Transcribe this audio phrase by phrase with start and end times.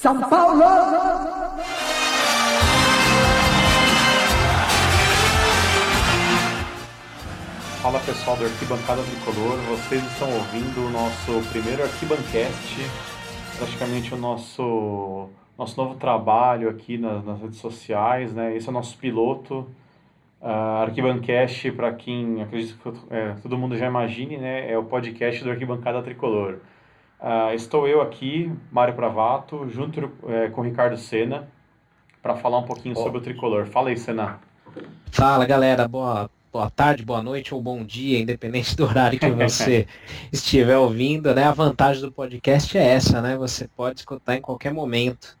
[0.00, 0.62] São Paulo!
[7.82, 12.80] Fala pessoal do Arquibancada Tricolor, vocês estão ouvindo o nosso primeiro Arquibancast,
[13.58, 15.28] praticamente o nosso,
[15.58, 18.56] nosso novo trabalho aqui nas, nas redes sociais, né?
[18.56, 19.66] Esse é o nosso piloto.
[20.40, 24.72] Uh, Arquibancast, para quem acredito que é, todo mundo já imagine, né?
[24.72, 26.60] É o podcast do Arquibancada Tricolor.
[27.20, 31.46] Uh, estou eu aqui, Mário Pravato, junto é, com Ricardo Sena,
[32.22, 33.02] para falar um pouquinho oh.
[33.02, 33.66] sobre o tricolor.
[33.66, 34.40] Fala aí, Sena.
[35.10, 35.86] Fala, galera.
[35.86, 39.86] Boa, boa tarde, boa noite ou bom dia, independente do horário que você
[40.32, 41.44] estiver ouvindo, né?
[41.44, 43.36] A vantagem do podcast é essa, né?
[43.36, 45.36] Você pode escutar em qualquer momento.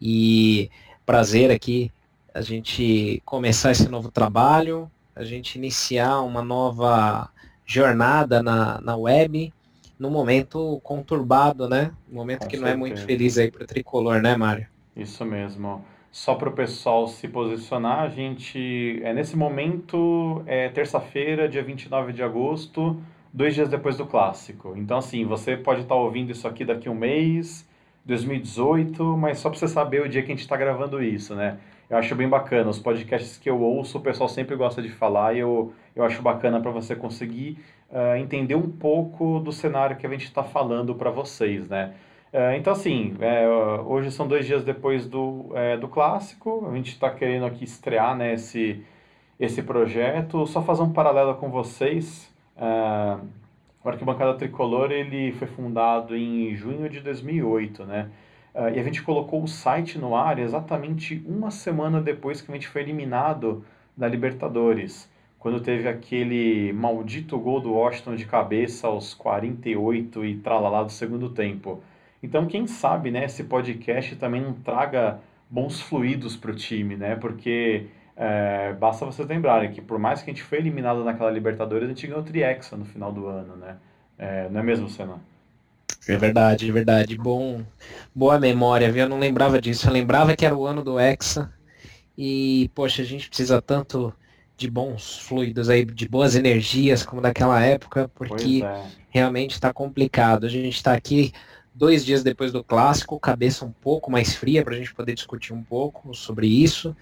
[0.00, 0.70] E
[1.04, 1.92] prazer aqui
[2.32, 7.28] a gente começar esse novo trabalho, a gente iniciar uma nova
[7.66, 9.52] jornada na, na web
[10.00, 11.92] num momento conturbado, né?
[12.10, 12.64] Um momento Com que certeza.
[12.64, 14.66] não é muito feliz aí para o tricolor, né, Mário?
[14.96, 15.84] Isso mesmo.
[16.10, 22.14] Só para o pessoal se posicionar, a gente é nesse momento é terça-feira, dia 29
[22.14, 23.00] de agosto,
[23.32, 24.74] dois dias depois do clássico.
[24.74, 27.68] Então assim, você pode estar tá ouvindo isso aqui daqui a um mês,
[28.06, 31.58] 2018, mas só para você saber o dia que a gente está gravando isso, né?
[31.90, 32.70] Eu acho bem bacana.
[32.70, 36.22] Os podcasts que eu ouço, o pessoal sempre gosta de falar e eu, eu acho
[36.22, 37.58] bacana para você conseguir
[37.90, 41.92] uh, entender um pouco do cenário que a gente está falando para vocês, né?
[42.32, 43.48] Uh, então, assim, é,
[43.84, 48.16] hoje são dois dias depois do, é, do clássico, a gente está querendo aqui estrear
[48.16, 48.84] né, esse,
[49.38, 50.46] esse projeto.
[50.46, 52.32] Só fazer um paralelo com vocês.
[52.56, 53.20] Uh,
[53.82, 58.10] o Arquibancada Tricolor ele foi fundado em junho de 2008, né?
[58.54, 62.54] Uh, e a gente colocou o site no ar exatamente uma semana depois que a
[62.54, 63.64] gente foi eliminado
[63.96, 65.08] da Libertadores
[65.40, 71.30] quando teve aquele maldito gol do Washington de cabeça aos 48 e tralalá do segundo
[71.30, 71.82] tempo.
[72.22, 77.16] Então, quem sabe, né, esse podcast também não traga bons fluidos para o time, né?
[77.16, 81.86] Porque é, basta vocês lembrarem que por mais que a gente foi eliminado naquela Libertadores,
[81.86, 83.78] a gente ganhou o Triexa no final do ano, né?
[84.18, 85.18] É, não é mesmo, Senna?
[86.08, 87.16] É verdade, é verdade.
[87.16, 87.64] Bom,
[88.14, 89.02] boa memória, viu?
[89.02, 89.88] Eu não lembrava disso.
[89.88, 91.52] Eu lembrava que era o ano do Hexa.
[92.16, 94.12] E, poxa, a gente precisa tanto
[94.56, 98.84] de bons fluidos aí, de boas energias, como daquela época, porque é.
[99.08, 100.44] realmente está complicado.
[100.44, 101.32] A gente está aqui
[101.74, 105.54] dois dias depois do clássico, cabeça um pouco mais fria para a gente poder discutir
[105.54, 106.94] um pouco sobre isso,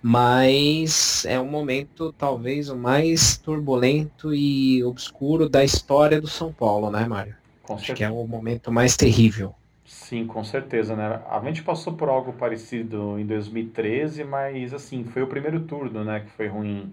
[0.00, 6.90] mas é um momento talvez o mais turbulento e obscuro da história do São Paulo,
[6.90, 7.36] né, Mário?
[7.66, 7.94] Com Acho certeza.
[7.94, 9.54] que é o momento mais terrível.
[9.84, 11.22] Sim, com certeza, né?
[11.30, 16.20] A gente passou por algo parecido em 2013, mas assim, foi o primeiro turno, né,
[16.20, 16.92] que foi ruim.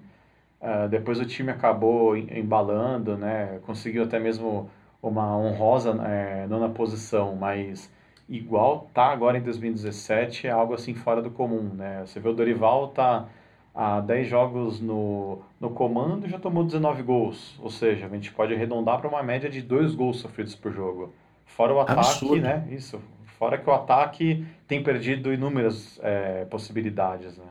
[0.62, 3.60] Uh, depois o time acabou embalando, né?
[3.66, 4.70] Conseguiu até mesmo
[5.02, 7.92] uma honrosa é, nona posição, mas
[8.30, 12.02] igual tá agora em 2017 é algo assim fora do comum, né?
[12.06, 13.28] Você vê o Dorival tá
[13.74, 18.32] há 10 jogos no, no comando e já tomou 19 gols, ou seja, a gente
[18.32, 21.14] pode arredondar para uma média de dois gols sofridos por jogo.
[21.46, 22.42] Fora o ataque, Absurdo.
[22.42, 22.68] né?
[22.72, 23.02] Isso.
[23.38, 27.46] Fora que o ataque tem perdido inúmeras é, possibilidades, né?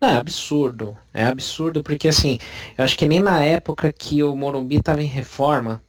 [0.00, 0.96] É absurdo.
[1.12, 2.38] É absurdo porque, assim,
[2.76, 5.82] eu acho que nem na época que o Morumbi estava em reforma,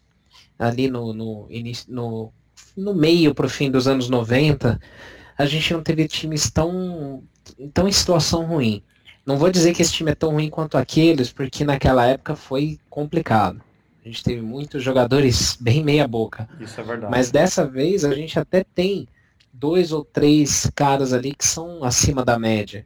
[0.58, 1.48] ali no, no,
[1.88, 2.34] no,
[2.76, 4.80] no meio para o fim dos anos 90,
[5.38, 7.24] a gente não teve times tão,
[7.74, 8.84] tão em situação ruim.
[9.28, 12.80] Não vou dizer que esse time é tão ruim quanto aqueles, porque naquela época foi
[12.90, 13.62] complicado.
[14.04, 16.48] A gente teve muitos jogadores bem meia boca.
[16.62, 17.12] Isso é verdade.
[17.12, 19.06] Mas dessa vez a gente até tem
[19.52, 22.86] dois ou três caras ali que são acima da média.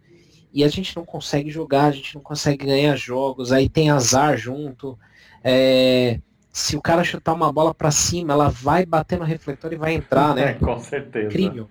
[0.52, 4.36] E a gente não consegue jogar, a gente não consegue ganhar jogos, aí tem azar
[4.36, 4.98] junto.
[5.44, 6.20] É,
[6.52, 9.94] se o cara chutar uma bola para cima, ela vai bater no refletor e vai
[9.94, 10.50] entrar, né?
[10.50, 11.28] É, com certeza.
[11.28, 11.70] Incrível.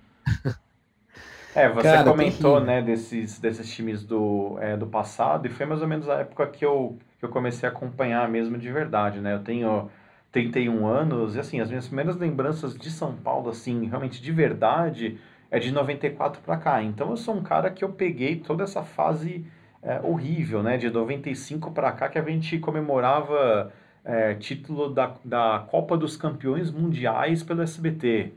[1.54, 5.82] É, você cara, comentou, né, desses, desses times do, é, do passado, e foi mais
[5.82, 9.34] ou menos a época que eu que eu comecei a acompanhar mesmo de verdade, né?
[9.34, 9.90] Eu tenho
[10.32, 15.18] 31 anos e assim, as minhas primeiras lembranças de São Paulo assim, realmente de verdade,
[15.50, 16.82] é de 94 para cá.
[16.82, 19.44] Então eu sou um cara que eu peguei toda essa fase
[19.82, 23.70] é, horrível, né, de 95 para cá que a gente comemorava
[24.04, 28.32] é, título da, da Copa dos Campeões Mundiais pelo SBT.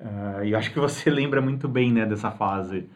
[0.00, 2.88] É, e acho que você lembra muito bem, né, dessa fase.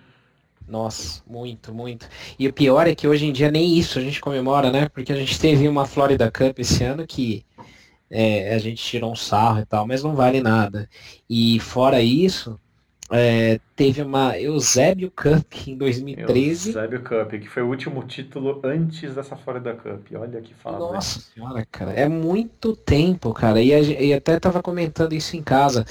[0.67, 2.09] Nossa, muito, muito.
[2.39, 4.89] E o pior é que hoje em dia nem isso a gente comemora, né?
[4.89, 7.45] Porque a gente teve uma Florida Cup esse ano que
[8.11, 10.89] é, a gente tirou um sarro e tal, mas não vale nada.
[11.29, 12.59] E fora isso,
[13.17, 16.71] é, teve uma Eusébio Cup em 2013.
[16.71, 20.07] Eusébio Cup, que foi o último título antes dessa Florida Cup.
[20.17, 20.79] Olha que fase.
[20.79, 21.93] Nossa senhora, cara.
[21.93, 23.63] É muito tempo, cara.
[23.63, 25.85] E, e até tava comentando isso em casa.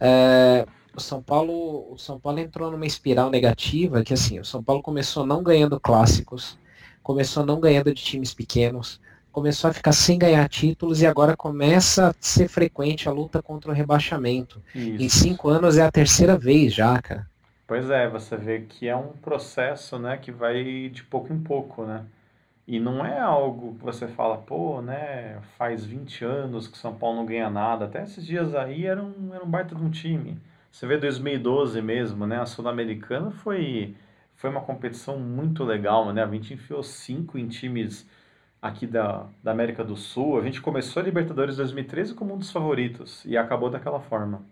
[0.00, 0.64] É,
[0.94, 4.80] o São Paulo, o São Paulo entrou numa espiral negativa que assim, o São Paulo
[4.80, 6.56] começou não ganhando clássicos,
[7.02, 9.00] começou não ganhando de times pequenos,
[9.32, 13.70] começou a ficar sem ganhar títulos e agora começa a ser frequente a luta contra
[13.70, 14.62] o rebaixamento.
[14.74, 15.02] Isso.
[15.02, 17.28] Em cinco anos é a terceira vez já, cara.
[17.66, 21.84] Pois é, você vê que é um processo, né, que vai de pouco em pouco,
[21.84, 22.06] né?
[22.66, 27.16] E não é algo que você fala, pô, né, faz 20 anos que São Paulo
[27.18, 27.86] não ganha nada.
[27.86, 30.40] Até esses dias aí era um, era um baita de um time.
[30.72, 33.96] Você vê 2012 mesmo, né, a Sul-Americana foi,
[34.36, 36.22] foi uma competição muito legal, né?
[36.24, 38.06] A gente enfiou cinco em times
[38.60, 40.38] aqui da, da América do Sul.
[40.38, 44.44] A gente começou a Libertadores 2013 como um dos favoritos e acabou daquela forma.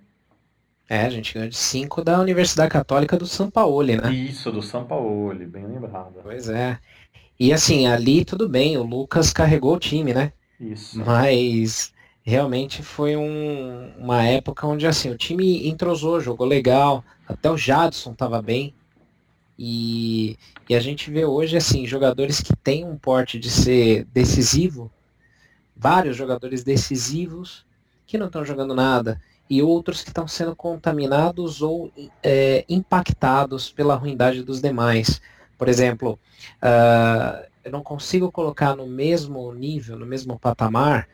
[0.88, 4.14] É, a gente ganhou de 5 da Universidade Católica do São Paulo, né?
[4.14, 6.20] Isso, do São Paulo, bem lembrado.
[6.22, 6.78] Pois é.
[7.38, 10.32] E assim, ali tudo bem, o Lucas carregou o time, né?
[10.60, 10.98] Isso.
[11.04, 11.92] Mas
[12.24, 18.12] realmente foi um, uma época onde assim, o time entrosou, jogou legal, até o Jadson
[18.12, 18.74] estava bem.
[19.58, 20.38] E,
[20.68, 24.90] e a gente vê hoje assim, jogadores que têm um porte de ser decisivo,
[25.74, 27.64] vários jogadores decisivos
[28.06, 31.92] que não estão jogando nada, e outros que estão sendo contaminados ou
[32.22, 35.20] é, impactados pela ruindade dos demais.
[35.56, 36.18] Por exemplo,
[36.62, 41.08] uh, eu não consigo colocar no mesmo nível, no mesmo patamar,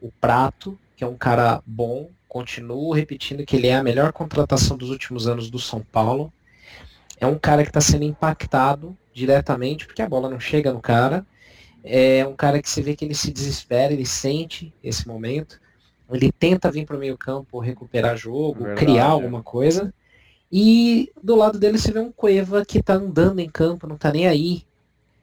[0.00, 4.76] o Prato, que é um cara bom, continuo repetindo que ele é a melhor contratação
[4.76, 6.32] dos últimos anos do São Paulo.
[7.20, 11.26] É um cara que está sendo impactado diretamente, porque a bola não chega no cara.
[11.84, 15.60] É um cara que você vê que ele se desespera, ele sente esse momento.
[16.10, 19.10] Ele tenta vir para o meio campo recuperar jogo, Verdade, criar é.
[19.10, 19.92] alguma coisa.
[20.50, 24.10] E do lado dele você vê um Cueva que tá andando em campo, não tá
[24.10, 24.64] nem aí.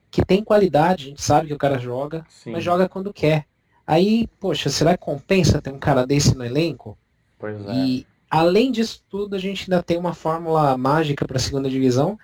[0.09, 2.51] Que tem qualidade, a gente sabe que o cara joga, Sim.
[2.51, 3.45] mas joga quando quer.
[3.85, 6.97] Aí, poxa, será que compensa ter um cara desse no elenco?
[7.37, 7.73] Pois é.
[7.73, 12.17] E além disso tudo, a gente ainda tem uma fórmula mágica para a segunda divisão,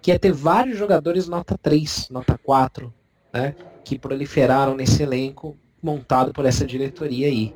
[0.00, 2.92] que é ter vários jogadores nota 3, nota 4,
[3.32, 3.54] né?
[3.84, 7.54] Que proliferaram nesse elenco montado por essa diretoria aí.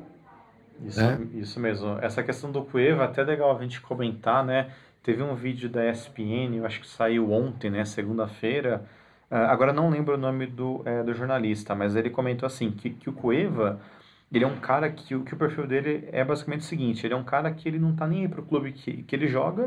[0.85, 1.27] Isso, né?
[1.35, 1.97] isso mesmo.
[2.01, 4.71] Essa questão do Cueva, até legal a gente comentar, né?
[5.01, 8.85] Teve um vídeo da ESPN, eu acho que saiu ontem, né, segunda-feira.
[9.29, 12.89] Uh, agora não lembro o nome do, é, do jornalista, mas ele comentou assim, que,
[12.89, 13.81] que o Cueva,
[14.33, 17.17] ele é um cara que, que o perfil dele é basicamente o seguinte, ele é
[17.17, 19.65] um cara que ele não tá nem aí pro clube que, que ele joga,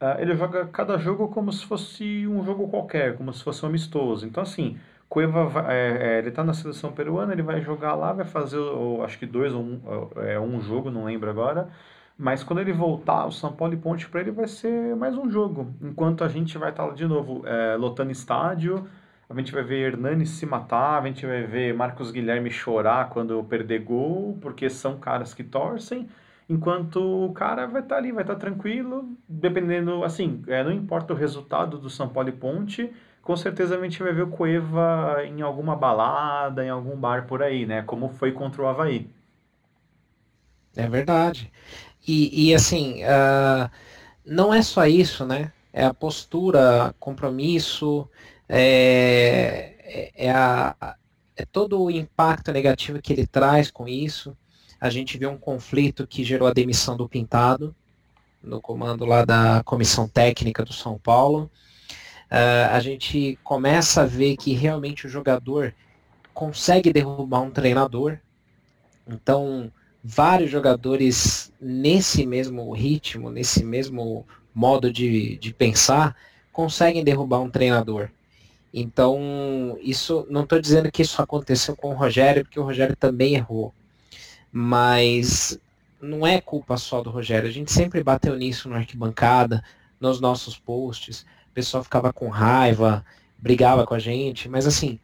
[0.00, 3.68] uh, ele joga cada jogo como se fosse um jogo qualquer, como se fosse um
[3.68, 4.26] amistoso.
[4.26, 4.78] Então, assim,
[5.08, 9.02] Cueva, é, é, ele tá na seleção peruana, ele vai jogar lá, vai fazer, o,
[9.04, 9.80] acho que dois ou um,
[10.16, 11.68] é, um jogo, não lembro agora,
[12.16, 15.28] mas quando ele voltar, o São Paulo e Ponte para ele vai ser mais um
[15.30, 15.74] jogo.
[15.82, 18.88] Enquanto a gente vai estar tá de novo é, lotando estádio,
[19.28, 23.42] a gente vai ver Hernani se matar, a gente vai ver Marcos Guilherme chorar quando
[23.44, 26.08] perder gol, porque são caras que torcem.
[26.48, 30.72] Enquanto o cara vai estar tá ali, vai estar tá tranquilo, dependendo, assim, é, não
[30.72, 32.92] importa o resultado do São Paulo e Ponte,
[33.22, 37.42] com certeza a gente vai ver o Cueva em alguma balada, em algum bar por
[37.42, 37.82] aí, né?
[37.82, 39.08] Como foi contra o Havaí.
[40.76, 41.50] É verdade.
[42.06, 43.70] E, e assim, uh,
[44.26, 45.52] não é só isso, né?
[45.72, 48.08] É a postura, compromisso,
[48.56, 50.96] é, é, é, a,
[51.36, 54.36] é todo o impacto negativo que ele traz com isso.
[54.80, 57.74] A gente vê um conflito que gerou a demissão do Pintado,
[58.40, 61.50] no comando lá da comissão técnica do São Paulo.
[62.30, 65.74] Uh, a gente começa a ver que realmente o jogador
[66.32, 68.18] consegue derrubar um treinador.
[69.06, 76.14] Então, vários jogadores nesse mesmo ritmo, nesse mesmo modo de, de pensar,
[76.52, 78.10] conseguem derrubar um treinador.
[78.76, 83.36] Então, isso não estou dizendo que isso aconteceu com o Rogério, porque o Rogério também
[83.36, 83.72] errou.
[84.50, 85.56] Mas
[86.00, 87.48] não é culpa só do Rogério.
[87.48, 89.62] A gente sempre bateu nisso na arquibancada,
[90.00, 91.24] nos nossos posts.
[91.50, 93.06] O pessoal ficava com raiva,
[93.38, 94.48] brigava com a gente.
[94.48, 94.98] Mas assim,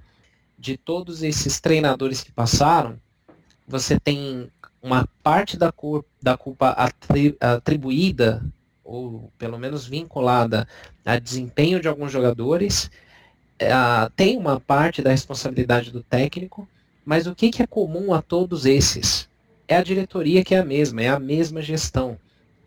[0.59, 2.99] de todos esses treinadores que passaram,
[3.69, 4.51] você tem
[4.83, 8.45] uma parte da, cor, da culpa atri, atribuída,
[8.83, 10.67] ou pelo menos vinculada,
[11.05, 12.91] a desempenho de alguns jogadores,
[13.61, 13.73] é,
[14.17, 16.69] tem uma parte da responsabilidade do técnico,
[17.05, 19.29] mas o que, que é comum a todos esses?
[19.69, 22.19] É a diretoria que é a mesma, é a mesma gestão.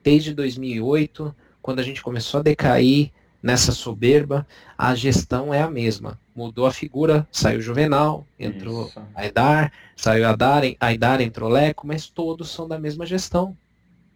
[0.04, 4.48] Desde 2008, quando a gente começou a decair nessa soberba,
[4.78, 9.02] a gestão é a mesma mudou a figura, saiu Juvenal, entrou Isso.
[9.14, 13.56] Aidar, saiu Aidar, Aidar entrou Leco, mas todos são da mesma gestão,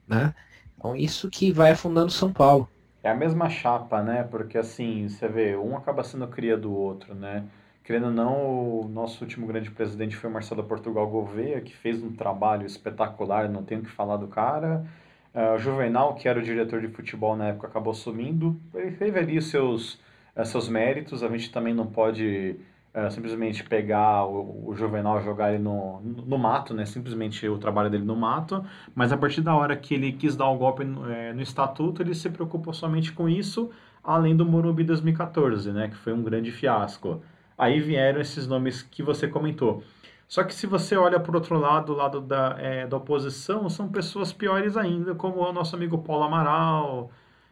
[0.08, 0.34] né?
[0.78, 2.68] Então isso que vai afundando São Paulo.
[3.08, 4.24] É a mesma chapa, né?
[4.30, 7.46] Porque assim, você vê, um acaba sendo cria do outro, né?
[7.82, 12.04] Querendo ou não, o nosso último grande presidente foi o Marcelo Portugal Gouveia, que fez
[12.04, 14.86] um trabalho espetacular, não tenho que falar do cara.
[15.34, 18.60] Uh, o Juvenal, que era o diretor de futebol na época, acabou sumindo.
[18.74, 19.94] Ele teve ali os seus,
[20.36, 21.24] uh, seus méritos.
[21.24, 22.60] A gente também não pode
[22.98, 26.86] uh, simplesmente pegar o, o Juvenal e jogar ele no, no mato, né?
[26.86, 28.66] Simplesmente o trabalho dele no mato.
[28.96, 32.01] Mas a partir da hora que ele quis dar o golpe no, é, no estatuto,
[32.01, 33.70] ele se preocupou somente com isso,
[34.04, 35.89] além do Morumbi 2014, né?
[35.89, 37.22] Que foi um grande fiasco.
[37.58, 39.84] Aí vieram esses nomes que você comentou.
[40.27, 43.88] Só que se você olha por outro lado, o lado da, é, da oposição, são
[43.88, 47.10] pessoas piores ainda, como o nosso amigo Paulo Amaral,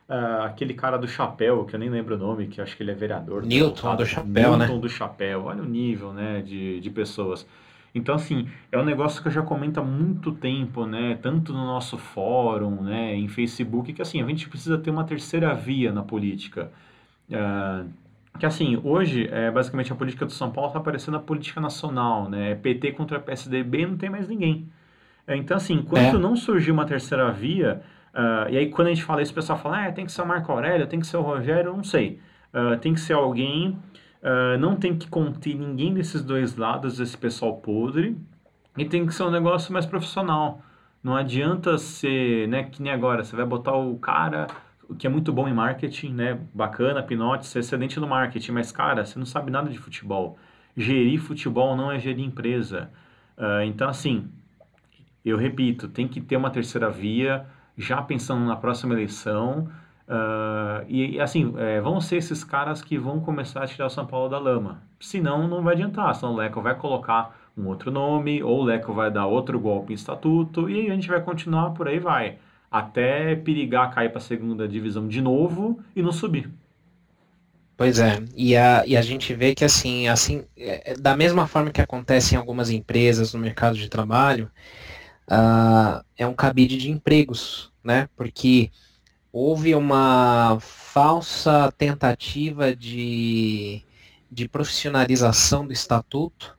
[0.09, 2.91] uh, aquele cara do chapéu, que eu nem lembro o nome, que acho que ele
[2.91, 3.43] é vereador.
[3.45, 4.65] Newton do, do chapéu, né?
[4.65, 7.47] Newton do chapéu, olha o nível, né, de, de pessoas.
[7.93, 11.65] Então, assim, é um negócio que eu já comento há muito tempo, né, tanto no
[11.65, 16.03] nosso fórum, né, em Facebook, que, assim, a gente precisa ter uma terceira via na
[16.03, 16.71] política.
[17.29, 17.89] Uh,
[18.37, 22.29] que assim, hoje, é, basicamente a política do São Paulo está parecendo a política nacional,
[22.29, 22.55] né?
[22.55, 24.67] PT contra PSDB não tem mais ninguém.
[25.25, 26.19] É, então, assim, enquanto é.
[26.19, 27.81] não surgir uma terceira via,
[28.15, 30.21] uh, e aí quando a gente fala isso, o pessoal fala, ah, tem que ser
[30.21, 32.19] o Marco Aurélio, tem que ser o Rogério, não sei.
[32.53, 33.77] Uh, tem que ser alguém,
[34.23, 38.17] uh, não tem que conter ninguém desses dois lados, desse pessoal podre,
[38.77, 40.61] e tem que ser um negócio mais profissional.
[41.03, 44.47] Não adianta ser, né, que nem agora, você vai botar o cara
[44.97, 46.39] que é muito bom em marketing, né?
[46.53, 50.37] Bacana, Pinote, ser excelente no marketing, mas, cara, você não sabe nada de futebol.
[50.77, 52.91] Gerir futebol não é gerir empresa.
[53.65, 54.29] Então, assim,
[55.23, 59.69] eu repito, tem que ter uma terceira via, já pensando na próxima eleição.
[60.07, 64.05] Uh, e, assim, é, vão ser esses caras que vão começar a tirar o São
[64.05, 64.81] Paulo da lama.
[64.99, 66.13] Senão, não vai adiantar.
[66.15, 69.93] Senão o Leco vai colocar um outro nome, ou o Leco vai dar outro golpe
[69.93, 72.37] em estatuto, e a gente vai continuar por aí vai
[72.69, 76.51] até perigar cair para a segunda divisão de novo e não subir.
[77.77, 81.47] Pois é, e a, e a gente vê que assim, assim, é, é, da mesma
[81.47, 84.49] forma que acontece em algumas empresas no mercado de trabalho,
[85.29, 88.09] uh, é um cabide de empregos, né?
[88.15, 88.71] Porque
[89.31, 93.83] houve uma falsa tentativa de,
[94.31, 96.57] de profissionalização do estatuto,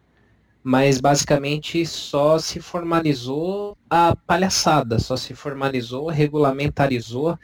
[0.62, 7.38] mas basicamente só se formalizou a palhaçada, só se formalizou, regulamentarizou,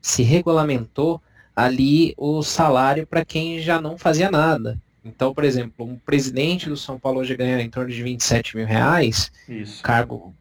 [0.00, 1.20] se regulamentou
[1.54, 4.80] ali o salário para quem já não fazia nada.
[5.04, 8.66] Então, por exemplo, um presidente do São Paulo hoje ganha em torno de 27 mil
[8.66, 9.82] reais, Isso.
[9.82, 10.34] cargo,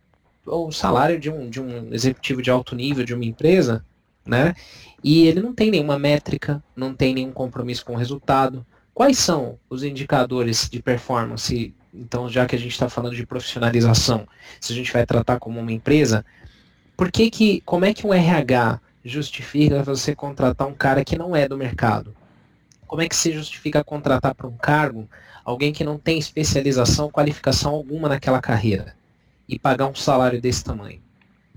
[0.51, 3.84] ou salário de um, de um executivo de alto nível de uma empresa,
[4.25, 4.53] né?
[5.03, 8.65] E ele não tem nenhuma métrica, não tem nenhum compromisso com o resultado.
[8.93, 14.25] Quais são os indicadores de performance então, já que a gente está falando de profissionalização,
[14.62, 16.25] se a gente vai tratar como uma empresa,
[16.96, 21.36] por que que, como é que um RH justifica você contratar um cara que não
[21.36, 22.15] é do mercado?
[22.88, 25.10] Como é que se justifica contratar para um cargo
[25.43, 28.96] alguém que não tem especialização, qualificação alguma naquela carreira
[29.51, 31.01] e pagar um salário desse tamanho?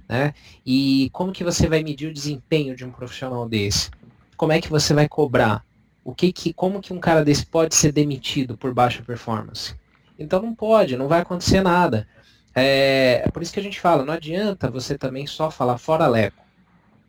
[0.09, 0.35] Né?
[0.67, 3.91] E como que você vai medir o desempenho de um profissional desse?
[4.37, 5.65] Como é que você vai cobrar?
[6.05, 9.75] O que que, como que um cara desse pode ser demitido por baixa performance?
[10.19, 12.07] Então não pode, não vai acontecer nada.
[12.55, 16.07] É, é por isso que a gente fala, não adianta você também só falar fora
[16.07, 16.45] Leco.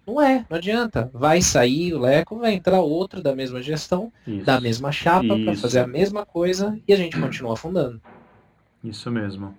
[0.07, 1.09] Não é, não adianta.
[1.13, 4.45] Vai sair o Leco, vai entrar outro da mesma gestão, isso.
[4.45, 7.99] da mesma chapa, para fazer a mesma coisa e a gente continua afundando.
[8.83, 9.55] Isso mesmo.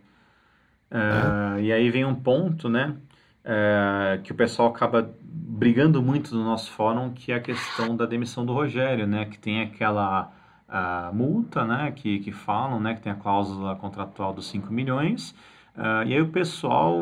[0.91, 1.63] É.
[1.63, 2.97] E aí vem um ponto, né,
[3.45, 8.07] é, que o pessoal acaba brigando muito no nosso fórum, que é a questão da
[8.07, 10.33] demissão do Rogério, né, que tem aquela
[10.69, 15.31] a multa, né, que, que falam, né, que tem a cláusula contratual dos 5 milhões,
[15.77, 17.01] uh, e aí o pessoal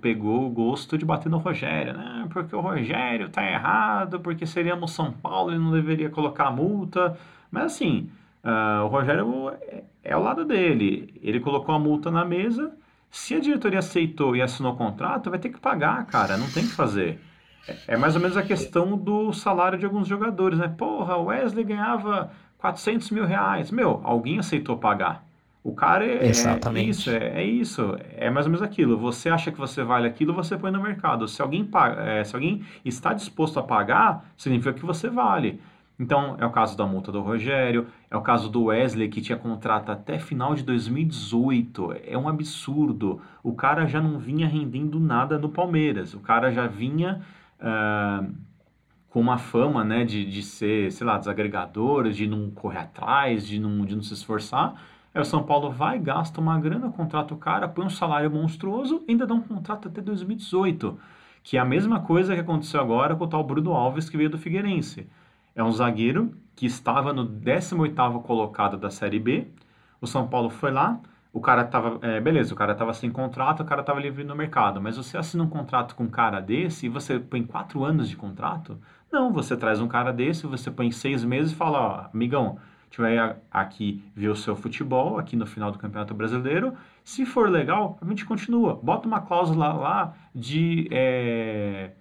[0.00, 4.92] pegou o gosto de bater no Rogério, né, porque o Rogério tá errado, porque seríamos
[4.92, 7.16] São Paulo e não deveria colocar a multa,
[7.50, 8.10] mas assim,
[8.42, 12.72] uh, o Rogério é, é o lado dele, ele colocou a multa na mesa,
[13.14, 16.64] se a diretoria aceitou e assinou o contrato, vai ter que pagar, cara, não tem
[16.64, 17.20] que fazer.
[17.68, 20.66] É, é mais ou menos a questão do salário de alguns jogadores, né?
[20.66, 23.70] Porra, o Wesley ganhava 400 mil reais.
[23.70, 25.24] Meu, alguém aceitou pagar.
[25.62, 26.86] O cara é, é Exatamente.
[26.86, 28.98] é isso, é, é, isso, é mais ou menos aquilo.
[28.98, 31.28] Você acha que você vale aquilo, você põe no mercado.
[31.28, 35.60] Se alguém, paga, é, se alguém está disposto a pagar, significa que você vale.
[35.98, 39.38] Então, é o caso da multa do Rogério, é o caso do Wesley, que tinha
[39.38, 41.96] contrato até final de 2018.
[42.04, 43.20] É um absurdo.
[43.42, 46.14] O cara já não vinha rendendo nada no Palmeiras.
[46.14, 47.20] O cara já vinha.
[47.60, 48.34] Uh,
[49.14, 53.60] com uma fama, né, de, de ser, sei lá, desagregador, de não correr atrás, de
[53.60, 54.74] não, de não se esforçar.
[55.14, 59.04] Aí o São Paulo vai, gasta uma grana, contrata o cara, põe um salário monstruoso,
[59.08, 60.98] ainda dá um contrato até 2018.
[61.44, 64.28] Que é a mesma coisa que aconteceu agora com o tal Bruno Alves, que veio
[64.28, 65.08] do Figueirense.
[65.54, 69.48] É um zagueiro que estava no 18º colocado da Série B.
[70.00, 71.00] O São Paulo foi lá,
[71.32, 74.36] o cara tava, é, beleza, o cara tava sem contrato, o cara tava livre no
[74.36, 78.08] mercado, mas você assina um contrato com um cara desse e você põe quatro anos
[78.08, 78.78] de contrato?
[79.10, 82.84] Não, você traz um cara desse, você põe seis meses e fala, ó, amigão, a
[82.84, 87.50] gente vai aqui ver o seu futebol, aqui no final do Campeonato Brasileiro, se for
[87.50, 88.78] legal, a gente continua.
[88.80, 90.88] Bota uma cláusula lá de...
[90.92, 91.92] É,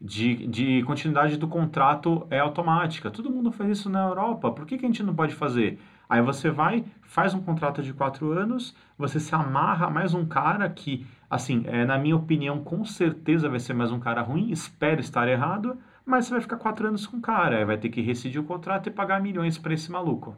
[0.00, 3.10] de, de continuidade do contrato é automática.
[3.10, 4.50] Todo mundo faz isso na Europa.
[4.50, 5.78] Por que, que a gente não pode fazer?
[6.08, 10.26] Aí você vai, faz um contrato de quatro anos, você se amarra a mais um
[10.26, 14.50] cara que, assim, é, na minha opinião, com certeza vai ser mais um cara ruim,
[14.50, 17.90] espero estar errado, mas você vai ficar quatro anos com o cara, aí vai ter
[17.90, 20.34] que rescindir o contrato e pagar milhões para esse maluco.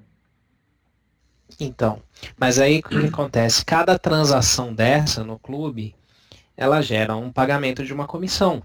[1.58, 2.02] Então,
[2.36, 3.64] mas aí o que acontece?
[3.64, 5.94] Cada transação dessa no clube,
[6.54, 8.62] ela gera um pagamento de uma comissão,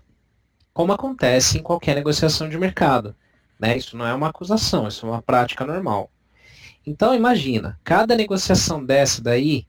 [0.78, 3.16] como acontece em qualquer negociação de mercado.
[3.60, 3.76] Né?
[3.76, 6.08] Isso não é uma acusação, isso é uma prática normal.
[6.86, 9.66] Então imagina, cada negociação dessa daí,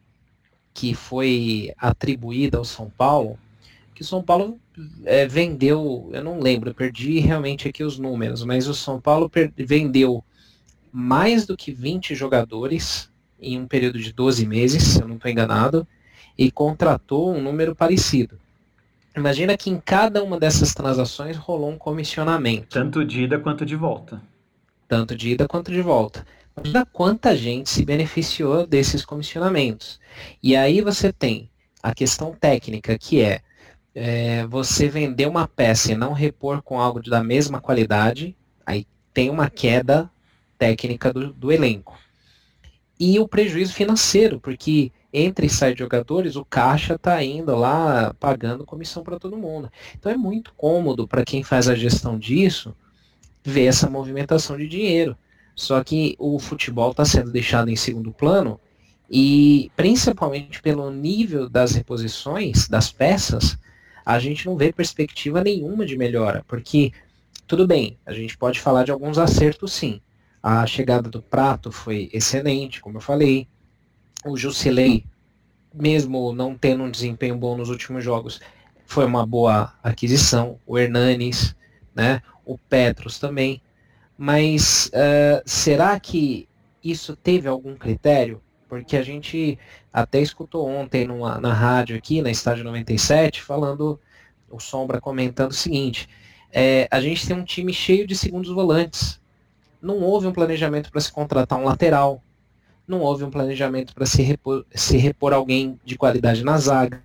[0.75, 3.39] que foi atribuída ao São Paulo,
[3.95, 4.61] que o São Paulo
[5.07, 10.23] é, vendeu, eu não lembro, perdi realmente aqui os números, mas o São Paulo vendeu
[10.93, 13.11] mais do que 20 jogadores
[13.41, 15.89] em um período de 12 meses, se eu não estou enganado,
[16.37, 18.39] e contratou um número parecido.
[19.17, 22.69] Imagina que em cada uma dessas transações rolou um comissionamento.
[22.69, 24.23] Tanto de ida quanto de volta.
[24.87, 26.25] Tanto de ida quanto de volta.
[26.57, 30.01] Imagina quanta gente se beneficiou desses comissionamentos.
[30.43, 31.51] E aí você tem
[31.83, 33.41] a questão técnica, que é,
[33.95, 38.37] é você vender uma peça e não repor com algo da mesma qualidade,
[38.67, 40.11] aí tem uma queda
[40.59, 41.99] técnica do, do elenco.
[42.99, 48.67] E o prejuízo financeiro, porque entre e sai jogadores, o caixa está indo lá pagando
[48.67, 49.71] comissão para todo mundo.
[49.99, 52.75] Então é muito cômodo para quem faz a gestão disso
[53.43, 55.17] ver essa movimentação de dinheiro.
[55.55, 58.61] Só que o futebol está sendo deixado em segundo plano
[59.11, 63.59] e principalmente pelo nível das reposições das peças,
[64.05, 66.93] a gente não vê perspectiva nenhuma de melhora, porque
[67.47, 70.01] tudo bem, a gente pode falar de alguns acertos sim.
[70.43, 73.49] A chegada do Prato foi excelente, como eu falei.
[74.29, 75.05] O Jusilei,
[75.73, 78.41] mesmo não tendo um desempenho bom nos últimos jogos,
[78.87, 80.59] foi uma boa aquisição.
[80.67, 81.55] O Hernanes,
[81.95, 82.23] né?
[82.45, 83.61] O Petros também.
[84.17, 86.49] Mas uh, será que
[86.83, 88.41] isso teve algum critério?
[88.69, 89.59] Porque a gente
[89.93, 93.99] até escutou ontem numa, na rádio aqui, na Estádio 97, falando,
[94.51, 96.09] o Sombra comentando o seguinte,
[96.53, 99.21] é, a gente tem um time cheio de segundos volantes.
[99.81, 102.23] Não houve um planejamento para se contratar um lateral.
[102.89, 107.03] Não houve um planejamento para se repor, se repor alguém de qualidade na zaga.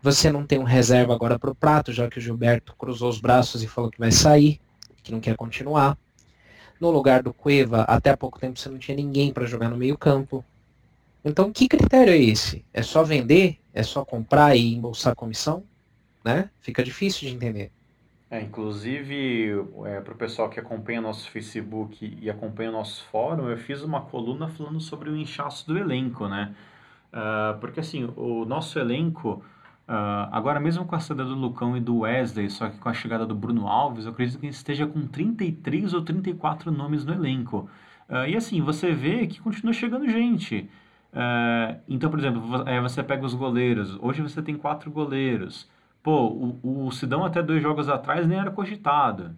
[0.00, 3.20] Você não tem um reserva agora para o prato, já que o Gilberto cruzou os
[3.20, 4.58] braços e falou que vai sair,
[5.02, 5.98] que não quer continuar.
[6.80, 9.76] No lugar do Cueva, até há pouco tempo você não tinha ninguém para jogar no
[9.76, 10.42] meio campo.
[11.22, 12.64] Então, que critério é esse?
[12.72, 13.58] É só vender?
[13.74, 15.62] É só comprar e embolsar comissão?
[16.24, 16.48] Né?
[16.60, 17.70] Fica difícil de entender.
[18.32, 19.50] É, inclusive,
[19.84, 23.82] é, para o pessoal que acompanha nosso Facebook e acompanha o nosso fórum, eu fiz
[23.82, 26.54] uma coluna falando sobre o inchaço do elenco, né?
[27.12, 29.44] Uh, porque assim, o nosso elenco
[29.88, 32.94] Uh, agora, mesmo com a saída do Lucão e do Wesley, só que com a
[32.94, 37.68] chegada do Bruno Alves, eu acredito que esteja com 33 ou 34 nomes no elenco.
[38.08, 40.70] Uh, e assim, você vê que continua chegando gente.
[41.88, 42.40] Então, por exemplo,
[42.82, 43.98] você pega os goleiros.
[44.00, 45.68] Hoje você tem quatro goleiros.
[46.02, 46.26] Pô,
[46.62, 49.36] o, o Sidão até dois jogos atrás nem era cogitado.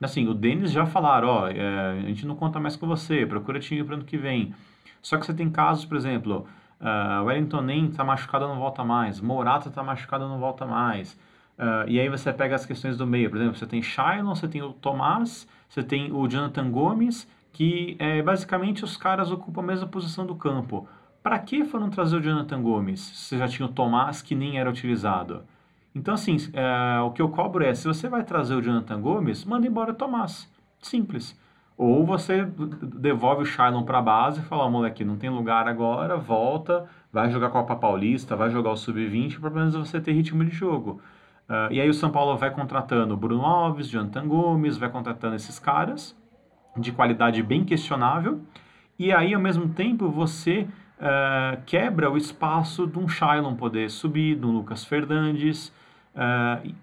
[0.00, 3.60] Assim, o Denis já falaram, ó, é, a gente não conta mais com você, procura
[3.60, 4.54] time para ano que vem.
[5.02, 6.46] Só que você tem casos, por exemplo,
[6.80, 9.20] Uh, Wellington nem está machucado, não volta mais.
[9.20, 11.12] Morata está machucado, não volta mais.
[11.58, 13.28] Uh, e aí você pega as questões do meio.
[13.28, 17.96] Por exemplo, você tem Shailon, você tem o Tomás, você tem o Jonathan Gomes, que
[17.98, 20.88] é, basicamente os caras ocupam a mesma posição do campo.
[21.22, 23.00] Para que foram trazer o Jonathan Gomes?
[23.00, 25.44] Você já tinha o Tomás, que nem era utilizado.
[25.94, 29.44] Então, assim, é, o que eu cobro é, se você vai trazer o Jonathan Gomes,
[29.44, 30.50] manda embora o Tomás.
[30.80, 31.38] Simples.
[31.76, 36.16] Ou você devolve o Shailon para a base e fala, moleque, não tem lugar agora,
[36.16, 40.44] volta, vai jogar Copa Paulista, vai jogar o Sub-20, para pelo menos você ter ritmo
[40.44, 41.00] de jogo.
[41.48, 45.58] Uh, e aí o São Paulo vai contratando Bruno Alves, Jonathan Gomes, vai contratando esses
[45.58, 46.16] caras
[46.76, 48.40] de qualidade bem questionável.
[48.98, 50.68] E aí, ao mesmo tempo, você
[51.00, 55.72] uh, quebra o espaço de um Shailon poder subir, de um Lucas Fernandes.
[56.14, 56.74] Uh,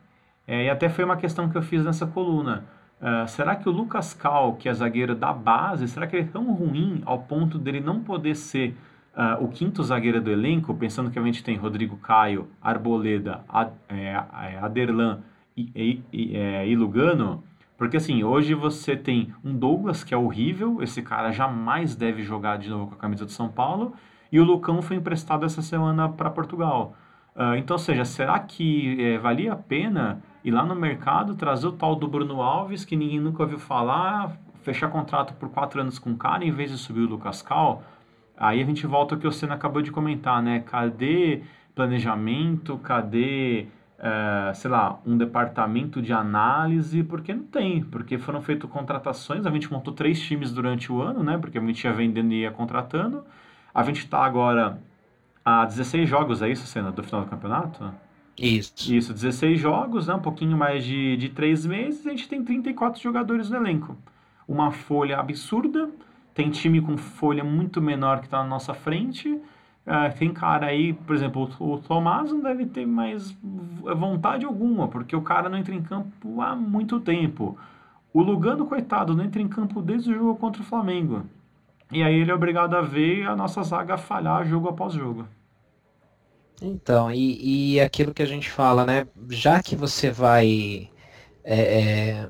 [0.47, 2.63] e até foi uma questão que eu fiz nessa coluna.
[2.99, 6.31] Uh, será que o Lucas Cal, que é zagueiro da base, será que ele é
[6.31, 8.75] tão ruim ao ponto dele não poder ser
[9.17, 13.71] uh, o quinto zagueiro do elenco, pensando que a gente tem Rodrigo Caio, Arboleda, Ad,
[13.89, 15.19] é, é, Aderlan
[15.55, 17.43] e, e, e, é, e, Lugano?
[17.77, 22.57] Porque assim, hoje você tem um Douglas que é horrível, esse cara jamais deve jogar
[22.57, 23.93] de novo com a camisa do São Paulo,
[24.31, 26.95] e o Lucão foi emprestado essa semana para Portugal.
[27.38, 31.67] Uh, então, ou seja, será que é, valia a pena ir lá no mercado, trazer
[31.67, 36.00] o tal do Bruno Alves, que ninguém nunca ouviu falar, fechar contrato por quatro anos
[36.00, 37.84] com o cara, em vez de subir o Lucas Cal?
[38.36, 40.62] Aí a gente volta ao que o Senna acabou de comentar, né?
[40.62, 41.43] Cadê
[41.76, 42.78] planejamento?
[42.80, 43.67] Cadê
[44.00, 49.50] é, sei lá, um departamento de análise, porque não tem, porque foram feitas contratações, a
[49.50, 52.52] gente montou três times durante o ano, né, porque a gente ia vendendo e ia
[52.52, 53.23] contratando,
[53.73, 54.80] a gente está agora
[55.47, 57.89] a 16 jogos, é isso, Cena, do final do campeonato?
[58.38, 58.93] Isso.
[58.93, 63.01] Isso, 16 jogos, né, um pouquinho mais de, de três meses, a gente tem 34
[63.01, 63.95] jogadores no elenco.
[64.45, 65.89] Uma folha absurda,
[66.33, 69.39] tem time com folha muito menor que está na nossa frente,
[69.88, 73.31] Uh, tem cara aí, por exemplo, o, o Tomás não deve ter mais
[73.95, 77.57] vontade alguma, porque o cara não entra em campo há muito tempo.
[78.13, 81.23] O Lugano, coitado, não entra em campo desde o jogo contra o Flamengo.
[81.89, 85.25] E aí ele é obrigado a ver a nossa zaga falhar jogo após jogo.
[86.61, 89.07] Então, e, e aquilo que a gente fala, né?
[89.29, 90.89] Já que você vai
[91.43, 92.29] é, é,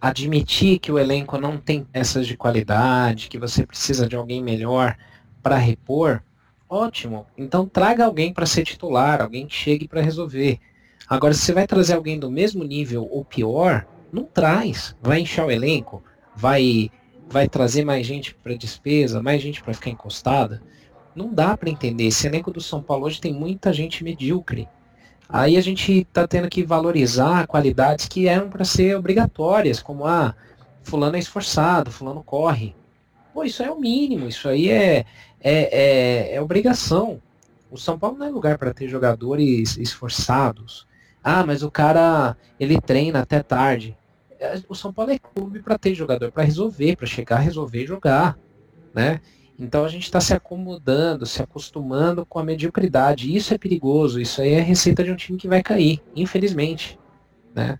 [0.00, 4.96] admitir que o elenco não tem peças de qualidade, que você precisa de alguém melhor
[5.42, 6.22] para repor,
[6.70, 7.26] Ótimo.
[7.36, 10.60] Então traga alguém para ser titular, alguém que chegue para resolver.
[11.08, 14.94] Agora, se você vai trazer alguém do mesmo nível ou pior, não traz.
[15.02, 16.00] Vai inchar o elenco,
[16.36, 16.88] vai
[17.28, 20.62] vai trazer mais gente para despesa, mais gente para ficar encostada.
[21.20, 22.04] Não dá para entender.
[22.06, 24.66] Esse elenco do São Paulo hoje tem muita gente medíocre.
[25.28, 30.34] Aí a gente está tendo que valorizar qualidades que eram para ser obrigatórias, como ah,
[30.82, 32.74] fulano é esforçado, fulano corre.
[33.34, 35.04] Pô, isso é o mínimo, isso aí é,
[35.40, 37.20] é, é, é obrigação.
[37.70, 40.86] O São Paulo não é lugar para ter jogadores esforçados.
[41.22, 43.94] Ah, mas o cara ele treina até tarde.
[44.38, 47.86] É, o São Paulo é clube para ter jogador para resolver, para chegar, resolver e
[47.86, 48.38] jogar,
[48.94, 49.20] né?
[49.60, 53.36] Então a gente está se acomodando, se acostumando com a mediocridade.
[53.36, 54.18] Isso é perigoso.
[54.18, 56.98] Isso aí é receita de um time que vai cair, infelizmente,
[57.54, 57.78] né?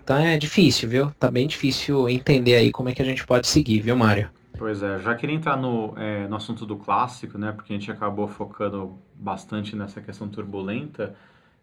[0.00, 1.10] Então é difícil, viu?
[1.18, 4.30] Tá bem difícil entender aí como é que a gente pode seguir, viu, Mário?
[4.56, 7.50] Pois é, já queria entrar no, é, no assunto do clássico, né?
[7.50, 11.16] Porque a gente acabou focando bastante nessa questão turbulenta.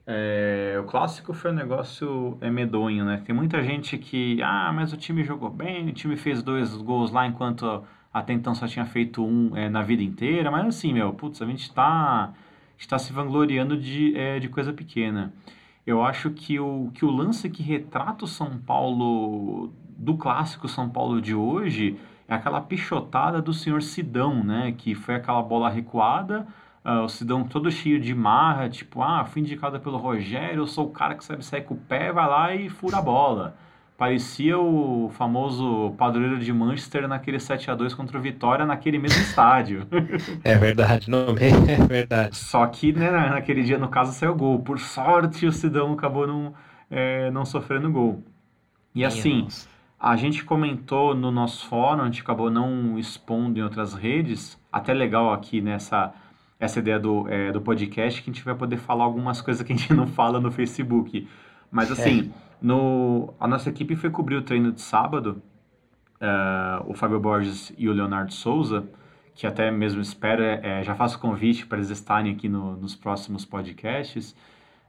[0.05, 3.23] É, o clássico foi um negócio é, medonho, né?
[3.25, 7.09] Tem muita gente que, ah, mas o time jogou bem, o time fez dois gols
[7.09, 10.51] lá enquanto até então só tinha feito um é, na vida inteira.
[10.51, 12.33] Mas assim, meu, putz, a gente está
[12.77, 15.33] está se vangloriando de, é, de coisa pequena.
[15.85, 20.89] Eu acho que o, que o lance que retrata o São Paulo, do clássico São
[20.89, 21.97] Paulo de hoje
[22.27, 24.73] é aquela pichotada do senhor Sidão, né?
[24.77, 26.47] Que foi aquela bola recuada,
[26.85, 30.87] uh, o Sidão todo cheio de marra, tipo, ah, fui indicado pelo Rogério, eu sou
[30.87, 33.55] o cara que sabe sair com o pé, vai lá e fura a bola.
[34.03, 39.21] Parecia o famoso padroeiro de Manchester naquele 7 a 2 contra o Vitória naquele mesmo
[39.21, 39.87] estádio.
[40.43, 42.35] É verdade, não é verdade.
[42.35, 44.59] Só que né, naquele dia, no caso, saiu gol.
[44.59, 46.53] Por sorte, o Sidão acabou não,
[46.91, 48.21] é, não sofrendo gol.
[48.93, 49.69] E assim, Nossa.
[49.97, 54.93] A gente comentou no nosso fórum, a gente acabou não expondo em outras redes, até
[54.93, 56.13] legal aqui nessa
[56.59, 59.71] essa ideia do, é, do podcast, que a gente vai poder falar algumas coisas que
[59.71, 61.25] a gente não fala no Facebook.
[61.71, 61.93] Mas é.
[61.93, 62.52] assim, é.
[62.63, 65.41] No, a nossa equipe foi cobrir o treino de sábado,
[66.21, 68.87] uh, o Fábio Borges e o Leonardo Souza,
[69.35, 73.43] que até mesmo espero, é, já faço convite para eles estarem aqui no, nos próximos
[73.43, 74.31] podcasts,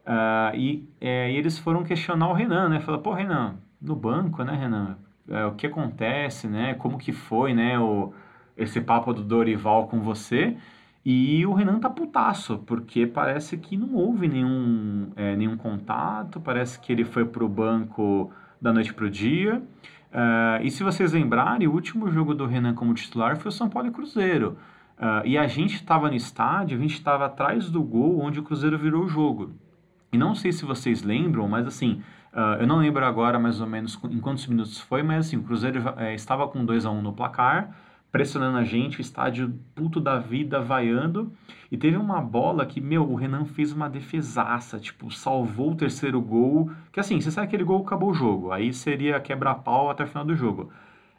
[0.06, 2.78] uh, e, é, e, eles foram questionar o Renan, né?
[2.78, 4.96] Falaram, pô, Renan, no banco, né, Renan?
[5.28, 6.74] É, o que acontece, né?
[6.74, 7.76] Como que foi, né?
[7.76, 8.12] O,
[8.56, 10.56] esse papo do Dorival com você.
[11.04, 16.80] E o Renan tá putaço, porque parece que não houve nenhum, é, nenhum contato, parece
[16.80, 19.62] que ele foi pro banco da noite pro dia.
[20.10, 23.68] Uh, e se vocês lembrarem, o último jogo do Renan como titular foi o São
[23.68, 24.56] Paulo e Cruzeiro.
[24.96, 28.42] Uh, e a gente estava no estádio, a gente estava atrás do gol onde o
[28.42, 29.52] Cruzeiro virou o jogo.
[30.12, 32.00] E não sei se vocês lembram, mas assim,
[32.34, 35.44] Uh, eu não lembro agora mais ou menos em quantos minutos foi, mas assim, o
[35.44, 37.70] Cruzeiro é, estava com 2 a 1 um no placar,
[38.14, 41.32] pressionando a gente, o estádio puto da vida, vaiando.
[41.68, 46.20] E teve uma bola que, meu, o Renan fez uma defesaça, tipo, salvou o terceiro
[46.20, 46.70] gol.
[46.92, 48.52] Que assim, você sabe aquele gol, acabou o jogo.
[48.52, 50.70] Aí seria quebra-pau até o final do jogo.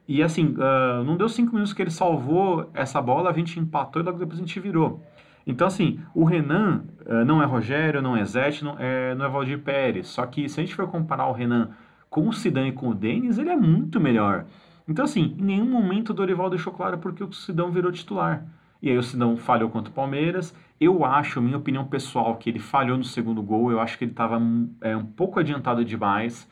[0.08, 4.02] E assim, uh, não deu cinco minutos que ele salvou essa bola, a gente empatou
[4.02, 5.04] e logo depois a gente virou.
[5.46, 9.28] Então, assim, o Renan uh, não é Rogério, não é Zete, não é, não é
[9.28, 10.08] Valdir Pérez.
[10.08, 11.72] Só que se a gente for comparar o Renan
[12.10, 14.46] com o Sidão e com o Denis, ele é muito melhor.
[14.88, 18.46] Então, assim, em nenhum momento o Dorival deixou claro porque o Sidão virou titular.
[18.82, 20.56] E aí o Sidão falhou contra o Palmeiras.
[20.80, 23.72] Eu acho, minha opinião pessoal, que ele falhou no segundo gol.
[23.72, 24.40] Eu acho que ele estava
[24.82, 26.48] é, um pouco adiantado demais.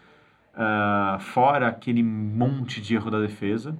[0.53, 3.77] Uh, fora aquele monte de erro da defesa.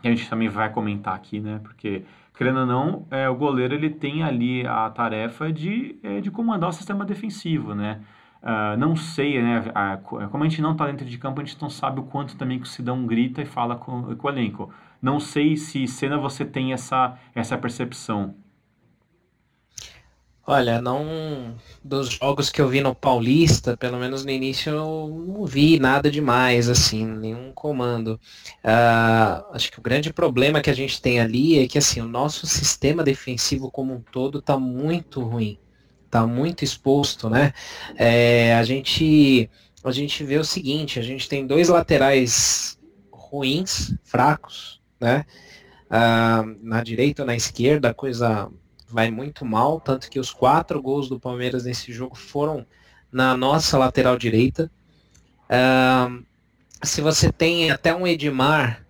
[0.00, 1.60] que a gente também vai comentar aqui, né?
[1.62, 6.30] Porque, querendo ou não, é, o goleiro ele tem ali a tarefa de, é, de
[6.30, 8.00] comandar o sistema defensivo, né?
[8.42, 9.70] Uh, não sei, né?
[9.74, 12.36] A, como a gente não está dentro de campo, a gente não sabe o quanto
[12.36, 14.72] também que o Sidão grita e fala com, com o elenco.
[15.00, 18.34] Não sei se cena você tem essa, essa percepção.
[20.44, 25.46] Olha, não dos jogos que eu vi no Paulista, pelo menos no início eu não
[25.46, 28.20] vi nada demais, assim, nenhum comando.
[28.64, 32.08] Uh, acho que o grande problema que a gente tem ali é que assim, o
[32.08, 35.58] nosso sistema defensivo como um todo está muito ruim,
[36.12, 37.54] está muito exposto, né?
[37.96, 39.48] É, a gente
[39.82, 42.78] a gente vê o seguinte, a gente tem dois laterais
[43.10, 45.24] ruins, fracos, né?
[45.86, 48.50] Uh, na direita ou na esquerda, a coisa
[48.88, 52.66] vai muito mal, tanto que os quatro gols do Palmeiras nesse jogo foram
[53.10, 54.70] na nossa lateral direita.
[55.48, 56.24] Uh,
[56.82, 58.84] se você tem até um Edmar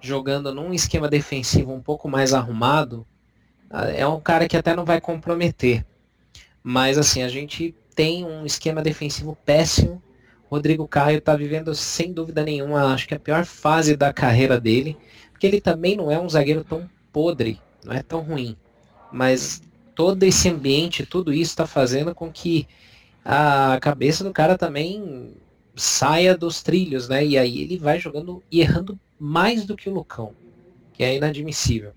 [0.00, 3.06] jogando num esquema defensivo um pouco mais arrumado,
[3.70, 5.84] uh, é um cara que até não vai comprometer.
[6.62, 10.02] Mas assim, a gente tem um esquema defensivo péssimo.
[10.50, 14.98] Rodrigo Caio está vivendo sem dúvida nenhuma, acho que a pior fase da carreira dele,
[15.30, 18.56] porque ele também não é um zagueiro tão podre, não é tão ruim
[19.12, 19.62] mas
[19.94, 22.66] todo esse ambiente, tudo isso está fazendo com que
[23.24, 25.34] a cabeça do cara também
[25.76, 27.24] saia dos trilhos, né?
[27.24, 30.32] E aí ele vai jogando e errando mais do que o Lucão,
[30.92, 31.92] que é inadmissível.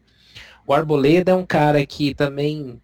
[0.67, 2.79] O Arboleda é um cara que também,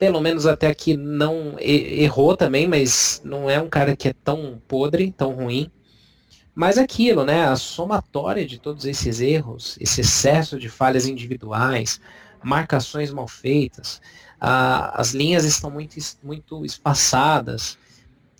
[0.00, 4.58] pelo menos até aqui, não errou também, mas não é um cara que é tão
[4.66, 5.70] podre, tão ruim.
[6.54, 7.44] Mas aquilo, né?
[7.44, 12.00] A somatória de todos esses erros, esse excesso de falhas individuais,
[12.42, 14.00] marcações mal feitas,
[14.40, 17.76] a, as linhas estão muito, muito espaçadas,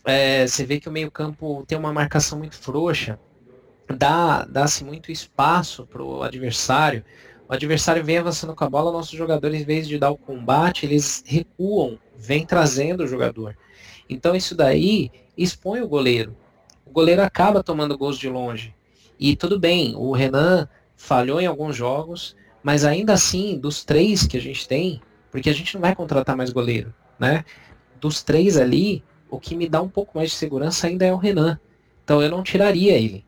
[0.06, 3.20] é, você vê que o meio campo tem uma marcação muito frouxa,
[3.86, 7.04] dá-se dá muito espaço para o adversário,
[7.50, 10.86] o adversário vem avançando com a bola, nossos jogadores, em vez de dar o combate,
[10.86, 13.58] eles recuam, vem trazendo o jogador.
[14.08, 16.36] Então isso daí expõe o goleiro.
[16.86, 18.72] O goleiro acaba tomando gols de longe.
[19.18, 24.36] E tudo bem, o Renan falhou em alguns jogos, mas ainda assim, dos três que
[24.36, 27.44] a gente tem, porque a gente não vai contratar mais goleiro, né?
[28.00, 31.16] Dos três ali, o que me dá um pouco mais de segurança ainda é o
[31.16, 31.58] Renan.
[32.04, 33.24] Então eu não tiraria ele.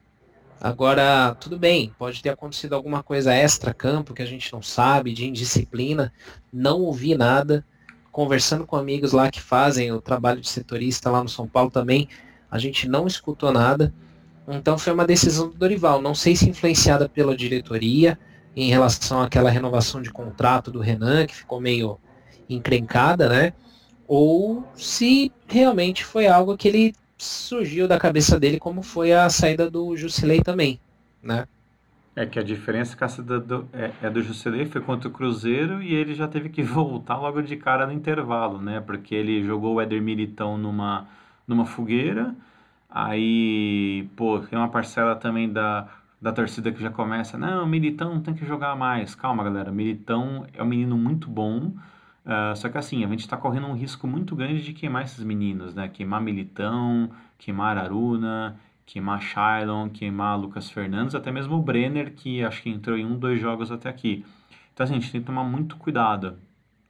[0.65, 5.27] Agora, tudo bem, pode ter acontecido alguma coisa extra-campo que a gente não sabe, de
[5.27, 6.13] indisciplina.
[6.53, 7.67] Não ouvi nada.
[8.13, 12.09] Conversando com amigos lá que fazem o trabalho de setorista lá no São Paulo também,
[12.49, 13.93] a gente não escutou nada.
[14.47, 16.01] Então foi uma decisão do Dorival.
[16.01, 18.17] Não sei se influenciada pela diretoria,
[18.55, 21.99] em relação àquela renovação de contrato do Renan, que ficou meio
[22.49, 23.53] encrencada, né?
[24.07, 29.71] Ou se realmente foi algo que ele surgiu da cabeça dele, como foi a saída
[29.71, 30.81] do Jusilei também,
[31.23, 31.47] né?
[32.15, 35.13] É que a diferença que a saída do, é, é do Jusilei foi contra o
[35.13, 38.81] Cruzeiro e ele já teve que voltar logo de cara no intervalo, né?
[38.81, 41.09] Porque ele jogou o Éder Militão numa,
[41.47, 42.35] numa fogueira,
[42.91, 45.89] aí, pô, tem uma parcela também da
[46.21, 49.13] da torcida que já começa, não, Militão tem que jogar mais.
[49.13, 51.73] Calma, galera, Militão é um menino muito bom,
[52.25, 55.23] uh, só que assim, a gente está correndo um risco muito grande de queimar esses
[55.25, 55.89] meninos, né?
[55.89, 62.63] Queimar Militão, queimar Aruna, queimar Shailon, queimar Lucas Fernandes, até mesmo o Brenner, que acho
[62.63, 64.25] que entrou em um, dois jogos até aqui.
[64.73, 66.39] Então, assim, a gente tem que tomar muito cuidado.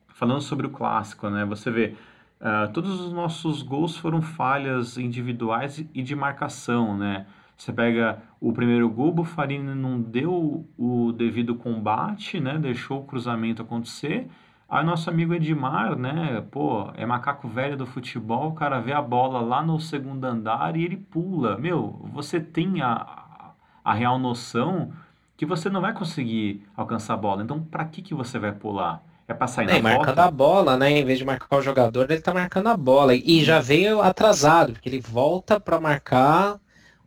[0.08, 1.44] Falando sobre o clássico, né?
[1.44, 1.94] Você vê,
[2.40, 7.26] uh, todos os nossos gols foram falhas individuais e de marcação, né?
[7.56, 12.58] Você pega o primeiro gol, o Bufarini não deu o devido combate, né?
[12.58, 14.28] Deixou o cruzamento acontecer.
[14.72, 16.42] Aí nosso amigo Edmar, né?
[16.50, 20.74] Pô, é macaco velho do futebol, o cara vê a bola lá no segundo andar
[20.76, 21.58] e ele pula.
[21.58, 23.52] Meu, você tem a,
[23.84, 24.90] a real noção
[25.36, 27.42] que você não vai conseguir alcançar a bola.
[27.42, 29.04] Então, para que, que você vai pular?
[29.28, 30.90] É pra sair é, na marcando a bola, né?
[30.90, 33.14] Em vez de marcar o jogador, ele tá marcando a bola.
[33.14, 36.58] E já veio atrasado, porque ele volta para marcar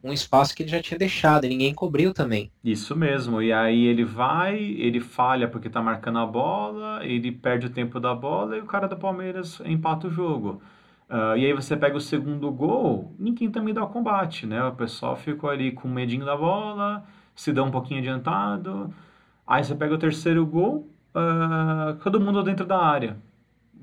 [0.06, 2.52] um espaço que ele já tinha deixado e ninguém cobriu também.
[2.64, 3.42] Isso mesmo.
[3.42, 8.00] E aí ele vai, ele falha porque tá marcando a bola, ele perde o tempo
[8.00, 10.62] da bola e o cara do Palmeiras empata o jogo.
[11.10, 14.64] Uh, e aí você pega o segundo gol, ninguém também dá o combate, né?
[14.64, 17.04] O pessoal ficou ali com medinho da bola,
[17.36, 18.94] se dá um pouquinho adiantado.
[19.46, 23.18] Aí você pega o terceiro gol, uh, todo mundo dentro da área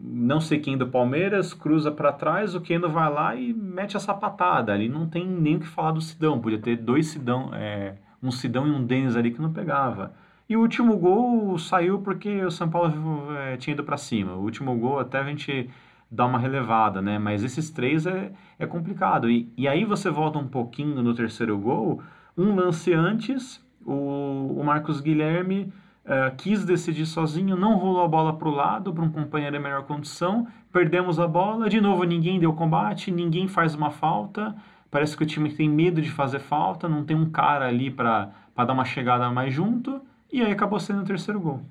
[0.04, 4.00] não sei quem do Palmeiras, cruza para trás, o Keno vai lá e mete a
[4.00, 4.72] sapatada.
[4.72, 6.40] Ali não tem nem o que falar do Sidão.
[6.40, 10.12] Podia ter dois Sidão, é, um Sidão e um Denis ali que não pegava.
[10.48, 14.34] E o último gol saiu porque o São Paulo é, tinha ido para cima.
[14.34, 15.70] O último gol até a gente
[16.10, 17.18] dá uma relevada, né?
[17.18, 19.30] Mas esses três é, é complicado.
[19.30, 22.02] E, e aí você volta um pouquinho no terceiro gol,
[22.36, 25.72] um lance antes, o, o Marcos Guilherme
[26.04, 29.60] uh, quis decidir sozinho, não rolou a bola para o lado, para um companheiro em
[29.60, 34.54] melhor condição, perdemos a bola, de novo ninguém deu combate, ninguém faz uma falta,
[34.90, 38.32] parece que o time tem medo de fazer falta, não tem um cara ali para
[38.56, 40.00] dar uma chegada mais junto,
[40.32, 41.62] e aí acabou sendo o terceiro gol.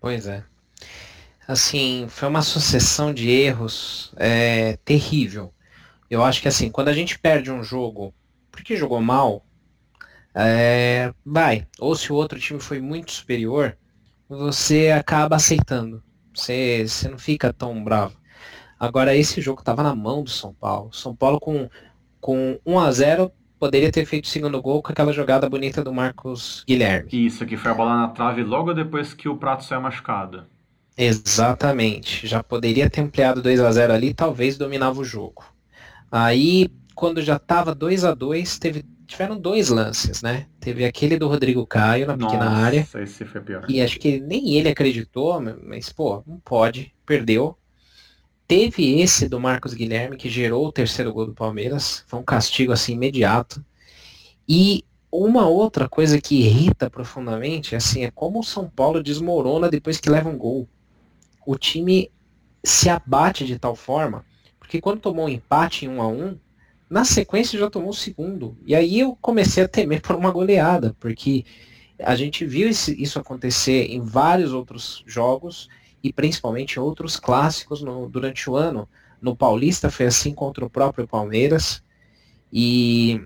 [0.00, 0.44] Pois é.
[1.46, 5.52] Assim, foi uma sucessão de erros é, terrível.
[6.10, 8.12] Eu acho que assim, quando a gente perde um jogo
[8.50, 9.45] porque jogou mal,
[10.36, 11.66] é, vai.
[11.78, 13.76] Ou se o outro time foi muito superior,
[14.28, 16.02] você acaba aceitando.
[16.34, 18.16] Você, você não fica tão bravo.
[18.78, 20.92] Agora, esse jogo estava na mão do São Paulo.
[20.92, 21.70] São Paulo com,
[22.20, 25.94] com 1 a 0 poderia ter feito o segundo gol com aquela jogada bonita do
[25.94, 27.08] Marcos Guilherme.
[27.10, 30.44] Isso, que foi a bola na trave logo depois que o Prato saiu machucado.
[30.98, 32.26] Exatamente.
[32.26, 35.44] Já poderia ter ampliado 2 a 0 ali, talvez dominava o jogo.
[36.12, 40.46] Aí, quando já estava 2 a 2 teve tiveram dois lances, né?
[40.60, 42.88] Teve aquele do Rodrigo Caio na pequena Nossa, área.
[42.96, 43.64] Esse foi pior.
[43.68, 47.56] E acho que nem ele acreditou, mas, pô, não pode, perdeu.
[48.46, 52.04] Teve esse do Marcos Guilherme, que gerou o terceiro gol do Palmeiras.
[52.06, 53.64] Foi um castigo assim imediato.
[54.48, 59.98] E uma outra coisa que irrita profundamente assim, é como o São Paulo desmorona depois
[59.98, 60.68] que leva um gol.
[61.46, 62.10] O time
[62.62, 64.24] se abate de tal forma,
[64.58, 66.38] porque quando tomou um empate em 1 a 1
[66.88, 68.56] na sequência já tomou o segundo.
[68.64, 71.44] E aí eu comecei a temer por uma goleada, porque
[71.98, 75.68] a gente viu isso acontecer em vários outros jogos
[76.02, 78.88] e principalmente outros clássicos no, durante o ano.
[79.20, 81.82] No Paulista foi assim contra o próprio Palmeiras.
[82.52, 83.20] E,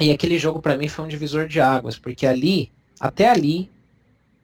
[0.00, 3.70] e aquele jogo para mim foi um divisor de águas, porque ali, até ali,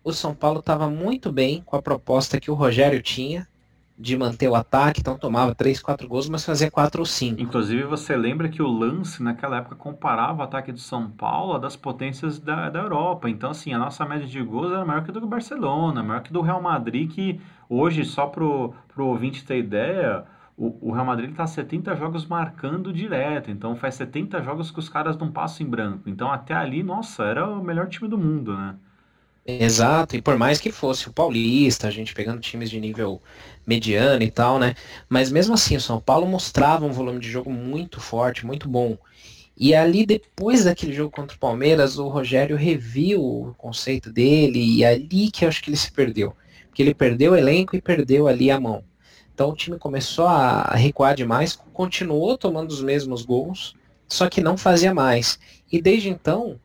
[0.05, 3.49] o São Paulo estava muito bem com a proposta que o Rogério tinha,
[3.97, 7.41] de manter o ataque, então tomava 3, 4 gols, mas fazia 4 ou 5.
[7.41, 11.59] Inclusive, você lembra que o lance naquela época comparava o ataque do São Paulo a
[11.59, 13.31] das potências da, da Europa.
[13.31, 16.41] Então, assim, a nossa média de gols era maior que do Barcelona, maior que do
[16.41, 20.25] Real Madrid, que hoje, só pro, pro ouvinte ter ideia,
[20.57, 23.49] o, o Real Madrid está 70 jogos marcando direto.
[23.49, 26.09] Então, faz 70 jogos que os caras não passam em branco.
[26.09, 28.75] Então, até ali, nossa, era o melhor time do mundo, né?
[29.47, 33.21] Exato, e por mais que fosse o Paulista, a gente pegando times de nível
[33.67, 34.75] mediano e tal, né?
[35.07, 38.97] Mas mesmo assim, o São Paulo mostrava um volume de jogo muito forte, muito bom.
[39.57, 44.83] E ali, depois daquele jogo contra o Palmeiras, o Rogério reviu o conceito dele, e
[44.85, 46.35] é ali que eu acho que ele se perdeu.
[46.69, 48.83] Porque ele perdeu o elenco e perdeu ali a mão.
[49.35, 53.75] Então o time começou a recuar demais, continuou tomando os mesmos gols,
[54.09, 55.39] só que não fazia mais.
[55.71, 56.59] E desde então,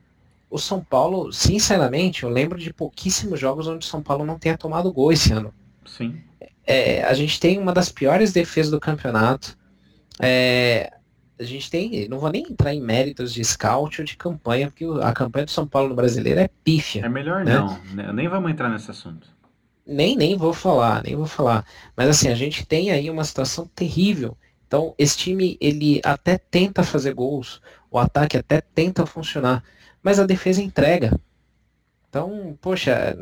[0.50, 4.58] o São Paulo, sinceramente, eu lembro de pouquíssimos jogos onde o São Paulo não tenha
[4.58, 5.54] tomado gol esse ano.
[5.86, 6.22] Sim.
[6.66, 9.58] É, a gente tem uma das piores defesas do campeonato.
[10.20, 10.92] É,
[11.40, 14.86] a gente tem, não vou nem entrar em méritos de scout ou de campanha, porque
[15.02, 17.06] a campanha do São Paulo no brasileiro é pífia.
[17.06, 17.56] É melhor né?
[17.56, 18.12] não, né?
[18.12, 19.28] nem vamos entrar nesse assunto.
[19.86, 21.66] Nem, nem vou falar, nem vou falar.
[21.96, 24.38] Mas assim, a gente tem aí uma situação terrível.
[24.68, 27.60] Então, esse time, ele até tenta fazer gols,
[27.90, 29.64] o ataque até tenta funcionar,
[30.04, 31.12] mas a defesa entrega.
[32.10, 33.16] Então, poxa,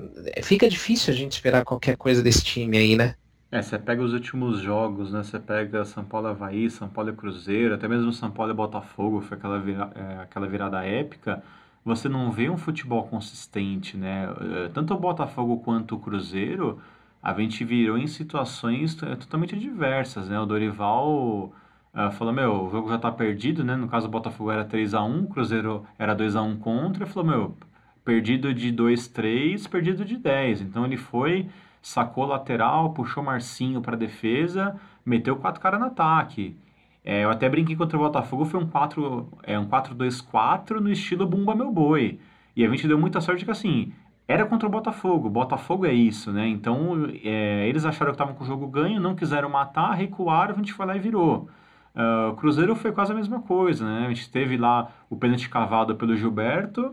[0.43, 3.15] fica difícil a gente esperar qualquer coisa desse time aí, né?
[3.49, 5.23] É, você pega os últimos jogos, né?
[5.23, 9.37] Você pega São Paulo Havaí, São Paulo Cruzeiro, até mesmo São Paulo e Botafogo, foi
[9.37, 11.41] aquela, vira, é, aquela virada épica.
[11.83, 14.25] Você não vê um futebol consistente, né?
[14.65, 16.81] É, tanto o Botafogo quanto o Cruzeiro,
[17.23, 20.37] a gente virou em situações totalmente diversas, né?
[20.39, 21.53] O Dorival
[21.97, 23.75] Uh, falou, meu, o jogo já tá perdido, né?
[23.75, 27.03] No caso, o Botafogo era 3 a 1 o Cruzeiro era 2 a 1 contra.
[27.03, 27.57] Ele falou, meu,
[28.05, 30.61] perdido de 2, 3, perdido de 10.
[30.61, 31.49] Então ele foi,
[31.81, 36.55] sacou lateral, puxou Marcinho para defesa, meteu quatro caras no ataque.
[37.03, 41.25] É, eu até brinquei contra o Botafogo, foi um 4, é, um 4-2-4 no estilo
[41.25, 42.19] Bumba Meu Boi.
[42.55, 43.91] E a gente deu muita sorte que assim,
[44.27, 45.29] era contra o Botafogo.
[45.29, 46.47] Botafogo é isso, né?
[46.47, 50.57] Então, é, eles acharam que estavam com o jogo ganho, não quiseram matar, recuaram, a
[50.57, 51.49] gente foi lá e virou.
[51.97, 54.05] Uh, o Cruzeiro foi quase a mesma coisa, né?
[54.05, 56.89] A gente teve lá o pênalti cavado pelo Gilberto,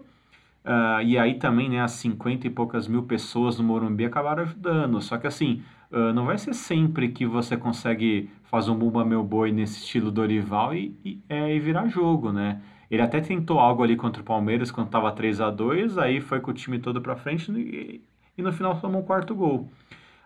[0.65, 4.99] uh, e aí também, né, as 50 e poucas mil pessoas no Morumbi acabaram ajudando.
[5.03, 5.63] Só que assim,
[5.93, 10.11] uh, não vai ser sempre que você consegue fazer um Bumba Meu Boi nesse estilo
[10.11, 12.63] Dorival e, e, é, e virar jogo, né?
[12.91, 16.41] Ele até tentou algo ali contra o Palmeiras quando estava 3 a 2 aí foi
[16.41, 18.01] com o time todo para frente e,
[18.39, 19.69] e, no final tomou o quarto gol.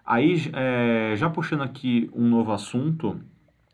[0.07, 3.21] Aí, é, já puxando aqui um novo assunto,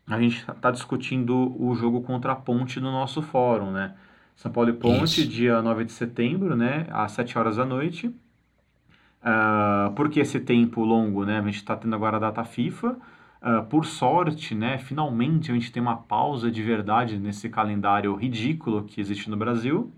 [0.07, 3.95] a gente está discutindo o jogo contra a Ponte no nosso fórum, né?
[4.35, 5.27] São Paulo e Ponte, Isso.
[5.27, 6.85] dia 9 de setembro, né?
[6.91, 8.07] Às 7 horas da noite.
[8.07, 11.39] Uh, por que esse tempo longo, né?
[11.39, 12.97] A gente está tendo agora a data FIFA.
[13.41, 14.77] Uh, por sorte, né?
[14.77, 19.91] Finalmente a gente tem uma pausa de verdade nesse calendário ridículo que existe no Brasil.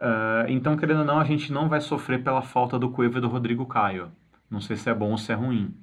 [0.00, 3.20] Uh, então, querendo ou não, a gente não vai sofrer pela falta do Cueva e
[3.20, 4.10] do Rodrigo Caio.
[4.50, 5.74] Não sei se é bom ou se é ruim.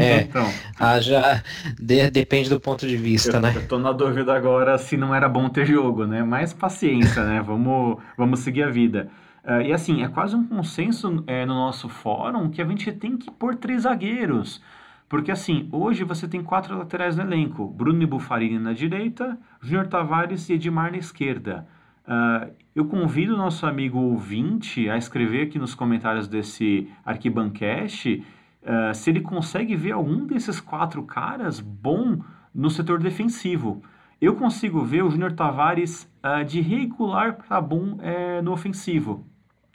[0.00, 0.46] É, então,
[0.78, 1.42] ah, já
[1.78, 3.52] de, depende do ponto de vista, eu, né?
[3.54, 6.22] Eu tô na dúvida agora se não era bom ter jogo, né?
[6.22, 7.42] Mas paciência, né?
[7.42, 9.10] Vamos, vamos seguir a vida.
[9.44, 13.16] Uh, e assim, é quase um consenso é, no nosso fórum que a gente tem
[13.16, 14.62] que pôr três zagueiros.
[15.08, 17.66] Porque assim, hoje você tem quatro laterais no elenco.
[17.66, 21.66] Bruno Bufarini na direita, Júnior Tavares e Edmar na esquerda.
[22.06, 28.22] Uh, eu convido o nosso amigo ouvinte a escrever aqui nos comentários desse Arquibancast
[28.68, 32.18] uh, se ele consegue ver algum desses quatro caras bom
[32.54, 33.82] no setor defensivo.
[34.20, 39.26] Eu consigo ver o Júnior Tavares uh, de regular para bom uh, no ofensivo.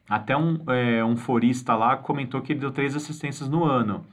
[0.07, 4.05] Até um, uh, um forista lá comentou que ele deu três assistências no ano.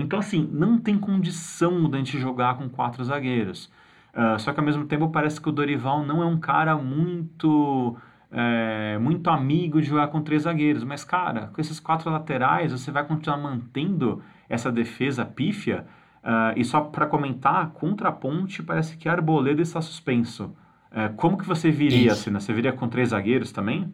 [0.00, 3.70] então, assim, não tem condição de a gente jogar com quatro zagueiros.
[4.16, 7.94] Uh, só que ao mesmo tempo parece que o Dorival não é um cara muito
[8.38, 10.84] é, muito amigo de jogar com três zagueiros.
[10.84, 15.86] Mas, cara, com esses quatro laterais, você vai continuar mantendo essa defesa pífia.
[16.22, 20.54] Uh, e só para comentar, contra a ponte, parece que Arboleda está suspenso.
[20.90, 22.38] Uh, como que você viria, assim, né?
[22.38, 23.92] Você viria com três zagueiros também?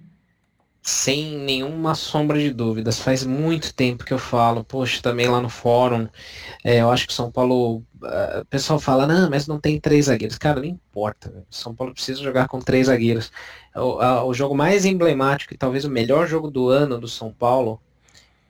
[0.82, 2.98] Sem nenhuma sombra de dúvidas.
[2.98, 6.08] Faz muito tempo que eu falo, poxa, também lá no fórum,
[6.64, 10.06] é, eu acho que São Paulo, uh, o pessoal fala, não, mas não tem três
[10.06, 10.36] zagueiros.
[10.36, 13.30] Cara, não importa, São Paulo precisa jogar com três zagueiros.
[13.76, 17.32] O, a, o jogo mais emblemático e talvez o melhor jogo do ano do São
[17.32, 17.80] Paulo,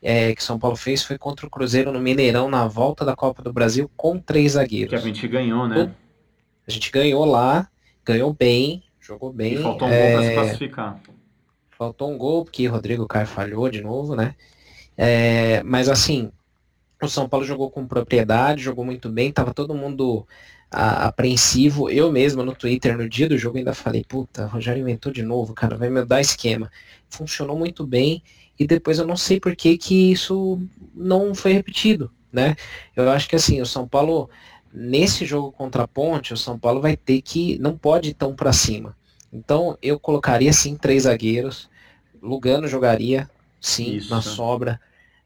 [0.01, 3.43] é, que São Paulo fez foi contra o Cruzeiro no Mineirão, na volta da Copa
[3.43, 4.89] do Brasil, com três zagueiros.
[4.89, 5.95] Que a gente ganhou, né?
[6.67, 7.69] A gente ganhou lá,
[8.07, 9.55] ganhou bem, jogou bem.
[9.55, 10.13] E faltou um é...
[10.13, 11.01] para se classificar.
[11.83, 14.37] Faltou um gol, porque Rodrigo Caio falhou de novo, né?
[14.97, 16.31] É, mas assim,
[17.03, 20.25] o São Paulo jogou com propriedade, jogou muito bem, tava todo mundo
[20.71, 21.91] a, apreensivo.
[21.91, 25.55] Eu mesmo no Twitter, no dia do jogo, ainda falei, puta, Rogério inventou de novo,
[25.55, 26.71] cara, vai mudar esquema.
[27.11, 28.23] Funcionou muito bem,
[28.57, 30.61] e depois eu não sei por que, que isso
[30.95, 32.55] não foi repetido, né?
[32.95, 34.31] Eu acho que assim, o São Paulo,
[34.73, 38.37] nesse jogo contra a Ponte, o São Paulo vai ter que, não pode ir tão
[38.37, 38.97] para cima.
[39.33, 41.72] Então eu colocaria sim três zagueiros,
[42.23, 43.29] Lugano jogaria,
[43.61, 44.15] sim, Isso.
[44.15, 44.81] na sobra.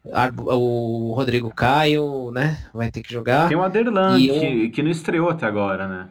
[0.04, 2.64] O Rodrigo Caio, né?
[2.72, 3.48] Vai ter que jogar.
[3.48, 4.40] Tem o Aderlan, eu...
[4.40, 6.08] que, que não estreou até agora, né?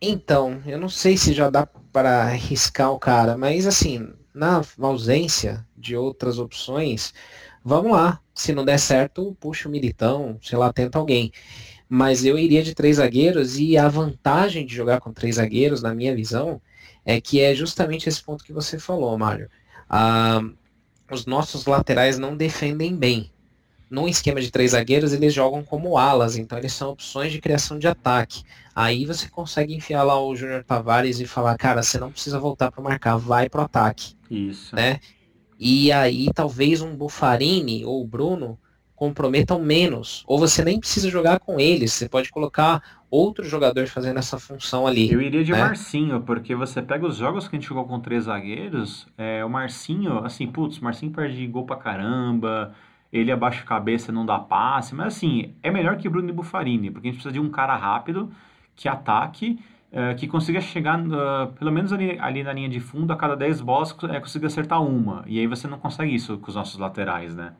[0.00, 5.64] Então, eu não sei se já dá para arriscar o cara, mas assim, na ausência
[5.76, 7.14] de outras opções,
[7.64, 8.20] vamos lá.
[8.34, 11.32] Se não der certo, puxa o Militão, sei lá, tenta alguém.
[11.88, 15.94] Mas eu iria de três zagueiros e a vantagem de jogar com três zagueiros, na
[15.94, 16.60] minha visão,
[17.04, 19.48] é que é justamente esse ponto que você falou, Mário
[19.92, 20.40] ah,
[21.10, 23.30] os nossos laterais não defendem bem.
[23.90, 27.78] No esquema de três zagueiros, eles jogam como alas, então eles são opções de criação
[27.78, 28.42] de ataque.
[28.74, 32.72] Aí você consegue enfiar lá o Júnior Tavares e falar, cara, você não precisa voltar
[32.72, 34.16] para marcar, vai pro ataque.
[34.30, 34.74] Isso.
[34.74, 34.98] Né?
[35.58, 38.58] E aí talvez um Bufarini ou o Bruno
[39.02, 40.22] comprometam menos.
[40.28, 42.80] Ou você nem precisa jogar com eles, você pode colocar
[43.10, 45.12] outro jogador fazendo essa função ali.
[45.12, 45.58] Eu iria de né?
[45.58, 49.50] Marcinho, porque você pega os jogos que a gente jogou com três zagueiros, é, o
[49.50, 52.76] Marcinho, assim, putz, o Marcinho perde gol pra caramba,
[53.12, 56.88] ele abaixa a cabeça não dá passe, mas assim, é melhor que Bruno e Bufarini,
[56.88, 58.30] porque a gente precisa de um cara rápido,
[58.76, 59.58] que ataque,
[59.90, 63.34] é, que consiga chegar, uh, pelo menos ali, ali, na linha de fundo, a cada
[63.34, 65.24] 10 bolas, é, consiga acertar uma.
[65.26, 67.52] E aí você não consegue isso com os nossos laterais, né?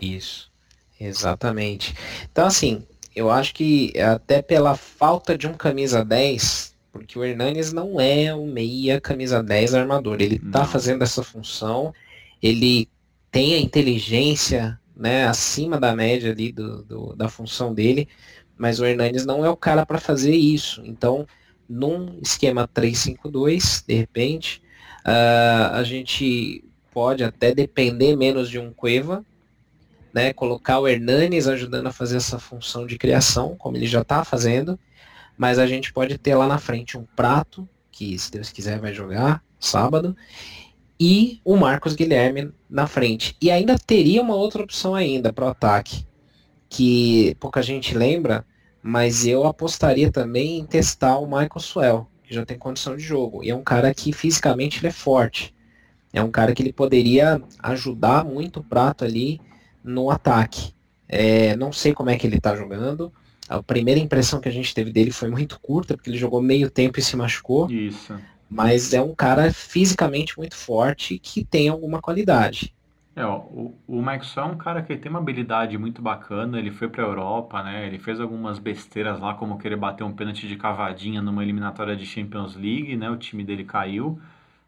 [0.00, 0.50] Isso,
[0.98, 1.94] exatamente.
[2.30, 7.72] Então, assim, eu acho que até pela falta de um camisa 10, porque o Hernanes
[7.72, 11.92] não é o meia camisa 10 armador, ele está fazendo essa função,
[12.42, 12.88] ele
[13.30, 18.08] tem a inteligência né, acima da média ali do, do da função dele,
[18.56, 20.82] mas o Hernanes não é o cara para fazer isso.
[20.84, 21.26] Então,
[21.68, 24.60] num esquema 3-5-2, de repente,
[25.06, 29.24] uh, a gente pode até depender menos de um Cueva,
[30.12, 34.24] né, colocar o Hernanes ajudando a fazer essa função de criação, como ele já está
[34.24, 34.78] fazendo,
[35.36, 38.92] mas a gente pode ter lá na frente um prato, que se Deus quiser vai
[38.92, 40.16] jogar sábado,
[40.98, 43.36] e o Marcos Guilherme na frente.
[43.40, 46.06] E ainda teria uma outra opção ainda para o ataque,
[46.68, 48.44] que pouca gente lembra,
[48.82, 53.42] mas eu apostaria também em testar o Michael Swell, que já tem condição de jogo.
[53.42, 55.54] E é um cara que fisicamente ele é forte.
[56.12, 59.40] É um cara que ele poderia ajudar muito o prato ali
[59.82, 60.74] no ataque.
[61.08, 63.12] É, não sei como é que ele está jogando.
[63.48, 66.70] A primeira impressão que a gente teve dele foi muito curta, porque ele jogou meio
[66.70, 67.70] tempo e se machucou.
[67.70, 68.20] Isso.
[68.48, 72.74] Mas é um cara fisicamente muito forte que tem alguma qualidade.
[73.14, 76.70] É, ó, o, o Maxwell é um cara que tem uma habilidade muito bacana, ele
[76.70, 77.86] foi para a Europa, né?
[77.86, 82.06] Ele fez algumas besteiras lá, como querer bater um pênalti de cavadinha numa eliminatória de
[82.06, 83.10] Champions League, né?
[83.10, 84.20] O time dele caiu.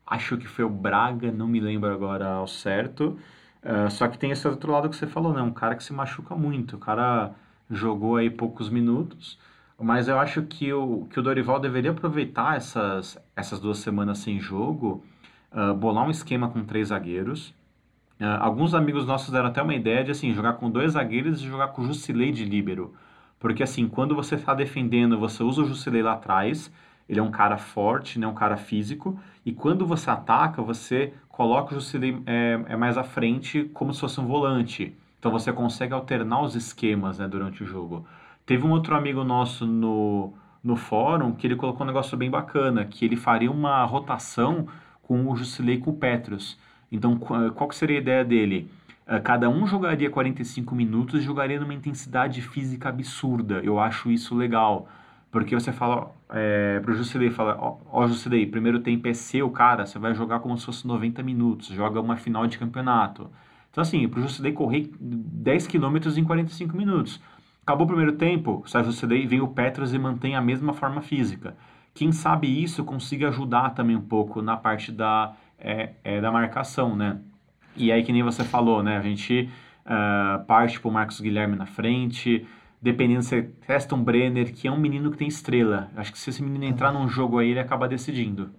[0.07, 3.19] acho que foi o Braga, não me lembro agora ao certo.
[3.63, 5.41] Uh, só que tem esse outro lado que você falou, né?
[5.41, 6.77] Um cara que se machuca muito.
[6.77, 7.33] O cara
[7.71, 9.39] jogou aí poucos minutos,
[9.79, 14.41] mas eu acho que o, que o Dorival deveria aproveitar essas, essas duas semanas sem
[14.41, 15.05] jogo,
[15.53, 17.55] uh, bolar um esquema com três zagueiros.
[18.21, 21.47] Uh, alguns amigos nossos deram até uma ideia de assim, jogar com dois zagueiros e
[21.47, 22.95] jogar com o Jusilei de líbero.
[23.39, 26.73] Porque assim, quando você está defendendo, você usa o Jusilei lá atrás,
[27.09, 31.75] ele é um cara forte, né, um cara físico, e quando você ataca, você coloca
[31.75, 34.97] o Jusilei é, é mais à frente, como se fosse um volante.
[35.19, 38.07] Então você consegue alternar os esquemas né, durante o jogo.
[38.45, 40.33] Teve um outro amigo nosso no,
[40.63, 44.67] no fórum que ele colocou um negócio bem bacana, que ele faria uma rotação
[45.03, 46.59] com o Jusilei e com o Petros.
[46.91, 48.71] Então, qual que seria a ideia dele?
[49.07, 53.61] Eh, cada um jogaria 45 minutos e jogaria numa intensidade física absurda.
[53.63, 54.89] Eu acho isso legal.
[55.33, 59.87] Porque você fala é, pro Jusilei, fala, ó, ó Jusilei, primeiro tempo é seu, cara,
[59.87, 63.30] você vai jogar como se fosse 90 minutos, joga uma final de campeonato.
[63.70, 67.18] Então assim, pro Jusilei correr 10 km em 45 minutos.
[67.64, 71.57] Acabou o primeiro tempo, o Jusilei, vem o Petros e mantém a mesma forma física.
[71.95, 76.95] Quem sabe isso consiga ajudar também um pouco na parte da, é, é, da marcação,
[76.95, 77.18] né?
[77.74, 78.99] E aí, que nem você falou, né?
[78.99, 79.49] A gente
[79.87, 82.47] uh, parte pro Marcos Guilherme na frente,
[82.83, 85.89] dependendo se testa um Brenner, que é um menino que tem estrela.
[85.95, 88.51] Acho que se esse menino entrar num jogo aí, ele acaba decidindo.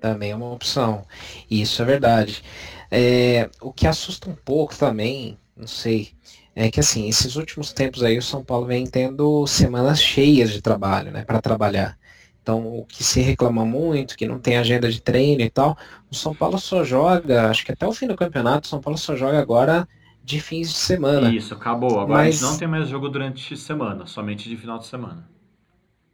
[0.00, 1.06] Também é uma opção.
[1.48, 2.42] Isso é verdade.
[2.90, 6.12] É, o que assusta um pouco também, não sei,
[6.54, 10.60] é que assim, esses últimos tempos aí o São Paulo vem tendo semanas cheias de
[10.60, 11.96] trabalho, né, para trabalhar.
[12.42, 15.78] Então, o que se reclama muito, que não tem agenda de treino e tal,
[16.10, 18.98] o São Paulo só joga, acho que até o fim do campeonato, o São Paulo
[18.98, 19.88] só joga agora
[20.24, 21.30] de fins de semana.
[21.30, 22.00] Isso, acabou.
[22.00, 22.28] Agora Mas...
[22.28, 25.28] a gente não tem mais jogo durante semana, somente de final de semana.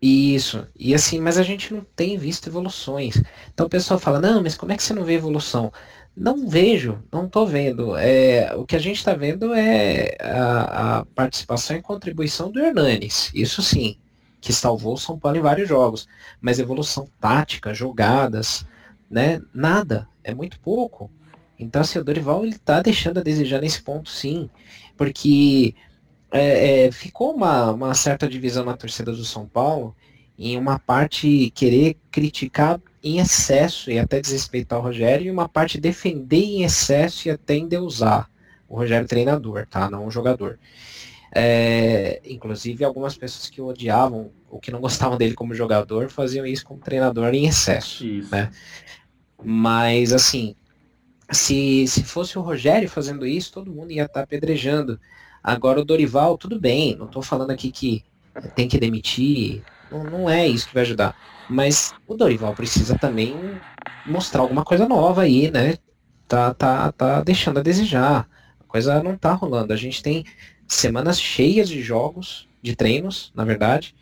[0.03, 0.67] Isso.
[0.79, 3.23] E assim, mas a gente não tem visto evoluções.
[3.53, 5.73] Então o pessoal fala, não, mas como é que você não vê evolução?
[6.17, 7.97] Não vejo, não estou vendo.
[7.97, 13.31] É, o que a gente está vendo é a, a, participação e contribuição do Hernanes.
[13.35, 13.97] Isso sim,
[14.41, 16.09] que salvou o São Paulo em vários jogos.
[16.41, 18.67] Mas evolução tática, jogadas,
[19.09, 19.41] né?
[19.55, 20.09] Nada.
[20.25, 21.11] É muito pouco.
[21.61, 24.49] Então, assim, o Dorival ele tá deixando a desejar nesse ponto, sim,
[24.97, 25.75] porque
[26.33, 29.95] é, é, ficou uma, uma certa divisão na torcida do São Paulo
[30.39, 35.79] em uma parte querer criticar em excesso e até desrespeitar o Rogério, e uma parte
[35.79, 38.31] defender em excesso e até endeusar
[38.67, 39.91] o Rogério treinador, tá?
[39.91, 40.59] Não o jogador.
[41.33, 46.45] É, inclusive algumas pessoas que o odiavam ou que não gostavam dele como jogador faziam
[46.45, 48.31] isso como treinador em excesso, isso.
[48.33, 48.51] né?
[49.43, 50.57] Mas assim,
[51.31, 55.01] se, se fosse o Rogério fazendo isso, todo mundo ia estar tá apedrejando.
[55.43, 58.05] Agora o Dorival, tudo bem, não estou falando aqui que
[58.55, 61.17] tem que demitir, não, não é isso que vai ajudar.
[61.49, 63.35] Mas o Dorival precisa também
[64.07, 65.77] mostrar alguma coisa nova aí, né?
[66.29, 68.29] Tá, tá, tá deixando a desejar.
[68.61, 69.73] A coisa não tá rolando.
[69.73, 70.25] A gente tem
[70.69, 73.97] semanas cheias de jogos, de treinos, na verdade,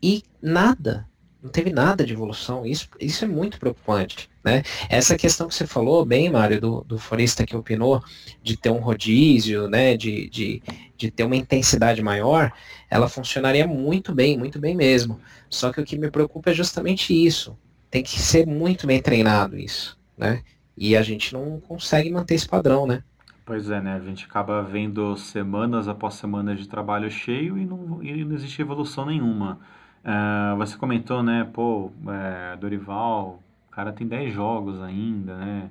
[0.00, 1.07] e nada,
[1.42, 2.66] não teve nada de evolução.
[2.66, 4.28] Isso, isso é muito preocupante.
[4.44, 4.62] Né?
[4.88, 8.02] Essa questão que você falou bem, Mário, do, do forista que opinou
[8.42, 10.62] de ter um rodízio, né, de, de,
[10.96, 12.52] de ter uma intensidade maior,
[12.90, 15.20] ela funcionaria muito bem, muito bem mesmo.
[15.48, 17.56] Só que o que me preocupa é justamente isso.
[17.90, 20.42] Tem que ser muito bem treinado isso, né?
[20.76, 23.02] E a gente não consegue manter esse padrão, né?
[23.44, 23.94] Pois é, né?
[23.94, 28.60] A gente acaba vendo semanas após semanas de trabalho cheio e não, e não existe
[28.60, 29.58] evolução nenhuma.
[30.04, 35.70] Uh, você comentou, né, pô, é, Dorival, o cara tem 10 jogos ainda, né?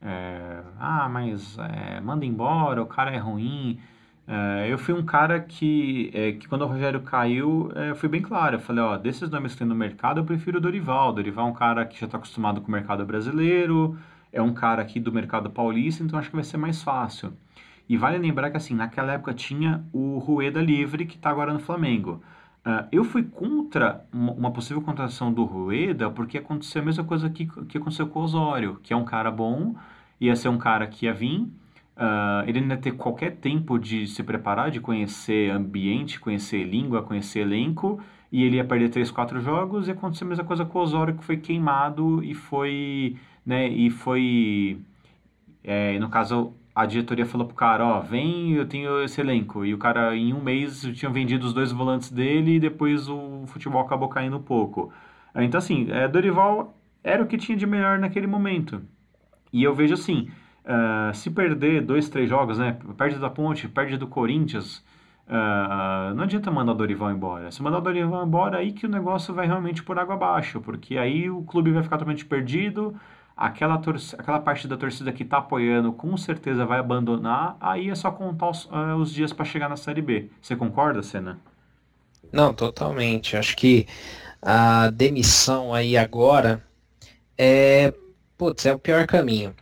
[0.00, 3.80] É, ah, mas é, manda embora, o cara é ruim.
[4.28, 8.22] É, eu fui um cara que, é, que quando o Rogério caiu, é, fui bem
[8.22, 8.56] claro.
[8.56, 11.12] Eu falei, ó, desses nomes que tem no mercado, eu prefiro o Dorival.
[11.12, 13.98] Dorival é um cara que já está acostumado com o mercado brasileiro,
[14.32, 17.32] é um cara aqui do mercado paulista, então acho que vai ser mais fácil.
[17.88, 21.60] E vale lembrar que, assim, naquela época tinha o Rueda Livre, que está agora no
[21.60, 22.22] Flamengo.
[22.66, 27.46] Uh, eu fui contra uma possível contratação do Rueda porque aconteceu a mesma coisa que,
[27.46, 29.76] que aconteceu com o Osório, que é um cara bom,
[30.20, 34.08] ia ser um cara que ia vir, uh, ele não ia ter qualquer tempo de
[34.08, 38.00] se preparar, de conhecer ambiente, conhecer língua, conhecer elenco,
[38.32, 41.14] e ele ia perder três, quatro jogos, e aconteceu a mesma coisa com o Osório,
[41.14, 44.80] que foi queimado e foi, né, e foi,
[45.62, 49.64] é, no caso, a diretoria falou pro cara, ó, vem, eu tenho esse elenco.
[49.64, 53.44] E o cara, em um mês, tinha vendido os dois volantes dele e depois o
[53.46, 54.92] futebol acabou caindo um pouco.
[55.34, 58.82] Então, assim, é, Dorival era o que tinha de melhor naquele momento.
[59.50, 60.28] E eu vejo assim,
[60.64, 64.84] uh, se perder dois, três jogos, né, perde da Ponte, perde do Corinthians,
[65.28, 67.50] Uh, não adianta mandar o Dorival embora.
[67.50, 70.96] Se mandar o Dorival embora, aí que o negócio vai realmente por água abaixo, porque
[70.96, 72.94] aí o clube vai ficar totalmente perdido,
[73.36, 73.80] aquela,
[74.18, 78.50] aquela parte da torcida que está apoiando com certeza vai abandonar, aí é só contar
[78.50, 80.30] os, uh, os dias para chegar na Série B.
[80.40, 81.38] Você concorda, Senna?
[82.32, 83.36] Não, totalmente.
[83.36, 83.86] Acho que
[84.42, 86.64] a demissão aí agora
[87.38, 87.92] é,
[88.36, 89.54] putz, é o pior caminho.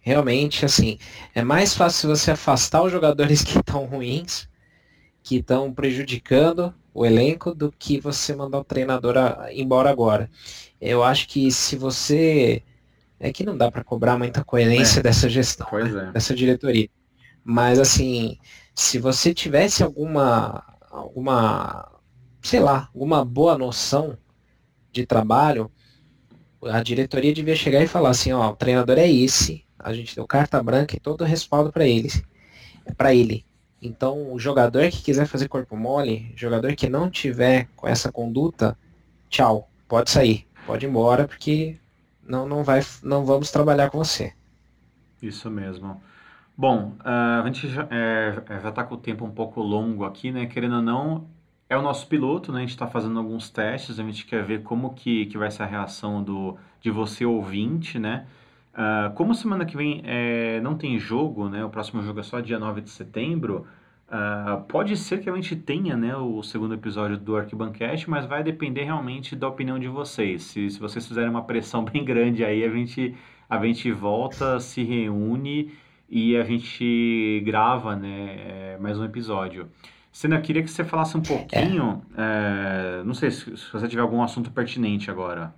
[0.00, 0.98] Realmente, assim,
[1.34, 4.48] é mais fácil você afastar os jogadores que estão ruins
[5.22, 9.14] que estão prejudicando o elenco do que você mandar o treinador
[9.52, 10.30] embora agora.
[10.80, 12.62] Eu acho que se você.
[13.20, 16.08] É que não dá para cobrar muita coerência é, dessa gestão, né?
[16.08, 16.12] é.
[16.12, 16.88] dessa diretoria.
[17.44, 18.38] Mas assim,
[18.74, 21.90] se você tivesse alguma, alguma,
[22.42, 24.16] sei lá, alguma boa noção
[24.92, 25.70] de trabalho,
[26.62, 30.26] a diretoria devia chegar e falar assim, ó, o treinador é esse, a gente deu
[30.26, 32.22] carta branca e todo o respaldo para eles,
[32.96, 33.44] para ele.
[33.80, 38.76] Então, o jogador que quiser fazer corpo mole, jogador que não tiver com essa conduta,
[39.28, 41.78] tchau, pode sair, pode ir embora, porque
[42.28, 44.32] não, não, vai, não vamos trabalhar com você.
[45.22, 46.00] Isso mesmo.
[46.56, 50.46] Bom, uh, a gente já é, está com o tempo um pouco longo aqui, né?
[50.46, 51.26] Querendo ou não,
[51.68, 52.58] é o nosso piloto, né?
[52.58, 55.62] A gente está fazendo alguns testes, a gente quer ver como que, que vai ser
[55.62, 58.26] a reação do, de você ouvinte, né?
[58.74, 61.64] Uh, como semana que vem é, não tem jogo, né?
[61.64, 63.66] O próximo jogo é só dia 9 de setembro.
[64.08, 68.42] Uh, pode ser que a gente tenha né, o segundo episódio do Arquibancast, mas vai
[68.42, 70.44] depender realmente da opinião de vocês.
[70.44, 73.14] Se, se vocês fizerem uma pressão bem grande aí, a gente,
[73.48, 75.72] a gente volta, se reúne
[76.08, 79.68] e a gente grava né, é, mais um episódio.
[80.10, 82.02] Sena, queria que você falasse um pouquinho.
[82.16, 83.00] É.
[83.00, 85.54] É, não sei se, se você tiver algum assunto pertinente agora.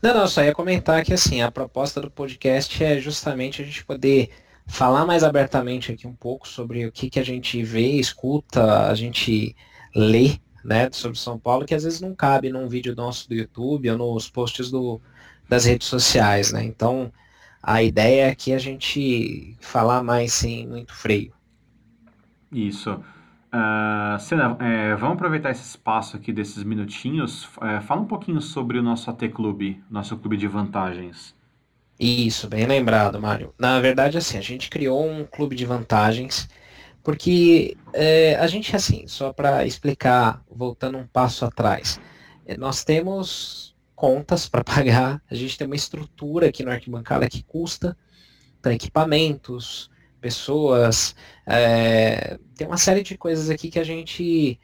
[0.00, 3.84] Não, não, só ia comentar que assim, a proposta do podcast é justamente a gente
[3.84, 4.30] poder
[4.66, 8.94] falar mais abertamente aqui um pouco sobre o que, que a gente vê, escuta, a
[8.94, 9.56] gente
[9.94, 13.90] lê, né, sobre São Paulo, que às vezes não cabe num vídeo nosso do YouTube
[13.90, 15.00] ou nos posts do,
[15.48, 16.64] das redes sociais, né?
[16.64, 17.12] Então,
[17.62, 21.32] a ideia é que a gente falar mais sem muito freio.
[22.52, 22.92] Isso.
[23.52, 27.48] Uh, Sena, é, vamos aproveitar esse espaço aqui desses minutinhos.
[27.60, 31.34] É, fala um pouquinho sobre o nosso AT Clube, nosso clube de vantagens.
[32.00, 33.54] Isso, bem lembrado, Mário.
[33.58, 36.48] Na verdade, assim, a gente criou um clube de vantagens
[37.02, 42.00] porque é, a gente, assim, só para explicar, voltando um passo atrás,
[42.46, 47.42] é, nós temos contas para pagar, a gente tem uma estrutura aqui no Arquibancada que
[47.42, 47.96] custa,
[48.62, 49.90] tem equipamentos,
[50.20, 51.14] pessoas,
[51.46, 54.58] é, tem uma série de coisas aqui que a gente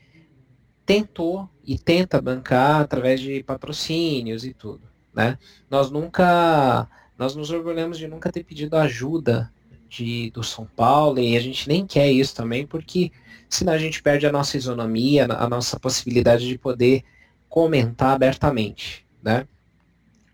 [0.84, 5.39] tentou e tenta bancar através de patrocínios e tudo, né?
[5.70, 6.89] Nós nunca,
[7.19, 9.53] nós nos orgulhamos de nunca ter pedido ajuda
[9.89, 13.11] de, do São Paulo e a gente nem quer isso também, porque
[13.49, 17.03] senão a gente perde a nossa isonomia, a nossa possibilidade de poder
[17.49, 19.47] comentar abertamente, né?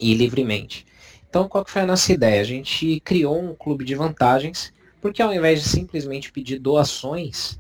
[0.01, 0.87] E livremente.
[1.29, 2.41] Então, qual que foi a nossa ideia?
[2.41, 7.59] A gente criou um clube de vantagens porque ao invés de simplesmente pedir doações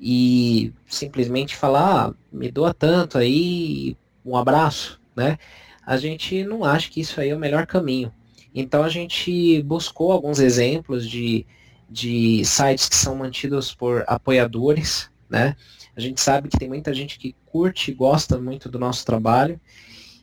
[0.00, 5.36] e simplesmente falar, ah, me doa tanto aí, um abraço, né?
[5.84, 8.12] A gente não acha que isso aí é o melhor caminho.
[8.60, 11.46] Então a gente buscou alguns exemplos de,
[11.88, 15.54] de sites que são mantidos por apoiadores, né?
[15.96, 19.60] A gente sabe que tem muita gente que curte e gosta muito do nosso trabalho.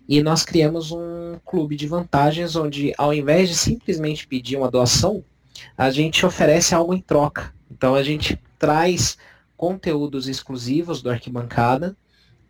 [0.06, 5.24] E nós criamos um clube de vantagens onde, ao invés de simplesmente pedir uma doação,
[5.78, 7.54] a gente oferece algo em troca.
[7.72, 9.18] Então a gente traz
[9.56, 11.96] conteúdos exclusivos do Arquibancada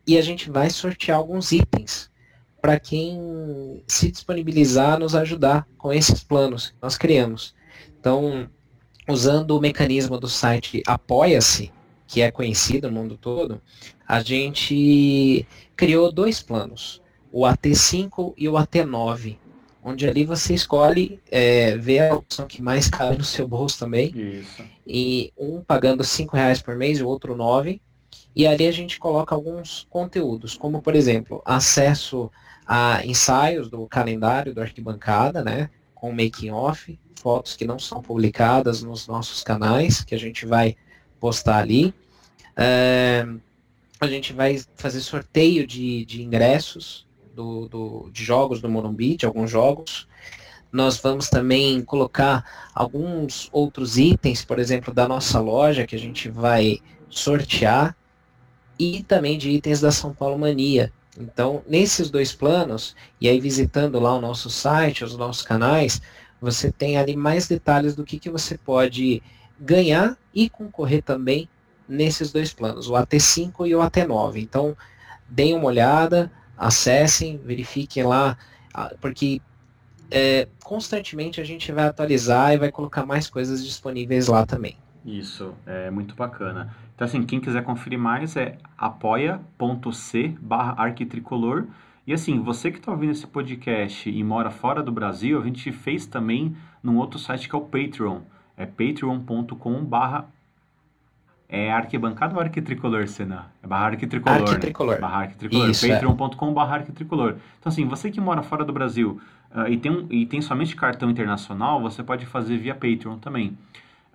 [0.08, 2.10] e a gente vai sortear alguns itens
[2.66, 7.53] para quem se disponibilizar a nos ajudar com esses planos que nós criamos.
[7.99, 8.49] Então,
[9.07, 11.72] usando o mecanismo do site Apoia-se,
[12.07, 13.61] que é conhecido no mundo todo,
[14.07, 15.45] a gente
[15.76, 19.38] criou dois planos, o AT5 e o AT9
[19.84, 24.07] onde ali você escolhe é, ver a opção que mais cabe no seu bolso também.
[24.09, 24.63] Isso.
[24.88, 27.80] E um pagando cinco reais por mês, o outro nove.
[28.36, 32.32] E ali a gente coloca alguns conteúdos, como por exemplo, acesso
[32.68, 35.70] a ensaios do calendário do Arquibancada, né?
[35.93, 40.76] Com making off, fotos que não são publicadas nos nossos canais, que a gente vai
[41.20, 41.93] postar ali.
[42.55, 43.26] É,
[43.99, 49.26] a gente vai fazer sorteio de, de ingressos do, do, de jogos do Morumbi, de
[49.26, 50.07] alguns jogos.
[50.72, 56.30] Nós vamos também colocar alguns outros itens, por exemplo, da nossa loja, que a gente
[56.30, 57.95] vai sortear,
[58.78, 60.91] e também de itens da São Paulo Mania.
[61.18, 66.01] Então, nesses dois planos, e aí visitando lá o nosso site, os nossos canais,
[66.41, 69.24] você tem ali mais detalhes do que, que você pode
[69.59, 71.47] ganhar e concorrer também
[71.88, 74.38] nesses dois planos, o AT5 e o AT9.
[74.38, 74.76] Então,
[75.30, 78.38] deem uma olhada, acessem, verifiquem lá,
[78.99, 79.41] porque
[80.11, 84.78] é, constantemente a gente vai atualizar e vai colocar mais coisas disponíveis lá também.
[85.05, 86.76] Isso, é muito bacana.
[86.96, 91.66] Então, assim, quem quiser conferir mais é apoia.c barra arquitricolor.
[92.08, 95.72] E assim, você que está ouvindo esse podcast e mora fora do Brasil, a gente
[95.72, 98.22] fez também num outro site que é o Patreon.
[98.56, 100.30] É patreon.com barra
[101.48, 103.52] é arquibancada ou arquitricolor, Senna?
[103.62, 104.96] É barra arquitricolor, arquitricolor.
[104.96, 105.02] Né?
[105.02, 105.70] Barra arquitricolor.
[105.70, 105.88] É.
[105.88, 107.36] Patreon.com barra arquitricolor.
[107.60, 109.22] Então, assim, você que mora fora do Brasil
[109.54, 113.56] uh, e, tem um, e tem somente cartão internacional, você pode fazer via Patreon também.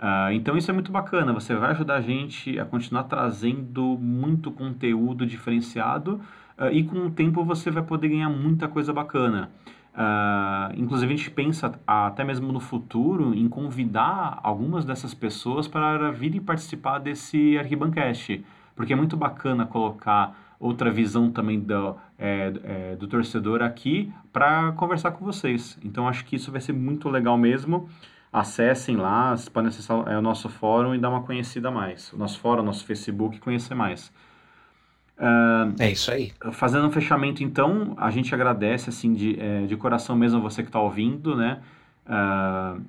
[0.00, 4.50] Uh, então isso é muito bacana, você vai ajudar a gente a continuar trazendo muito
[4.50, 6.22] conteúdo diferenciado
[6.58, 9.50] uh, e com o tempo você vai poder ganhar muita coisa bacana.
[9.92, 16.10] Uh, inclusive a gente pensa até mesmo no futuro em convidar algumas dessas pessoas para
[16.10, 18.42] vir e participar desse Arquibancast,
[18.74, 24.72] porque é muito bacana colocar outra visão também do, é, é, do torcedor aqui para
[24.72, 25.78] conversar com vocês.
[25.84, 27.86] Então acho que isso vai ser muito legal mesmo
[28.32, 32.12] acessem lá, podem acessar é, o nosso fórum e dar uma conhecida mais.
[32.12, 34.12] O nosso fórum, o nosso Facebook, conhecer mais.
[35.18, 36.32] Uh, é isso aí.
[36.52, 40.68] Fazendo um fechamento, então, a gente agradece, assim, de, é, de coração mesmo você que
[40.68, 41.60] está ouvindo, né?
[42.06, 42.80] Uh,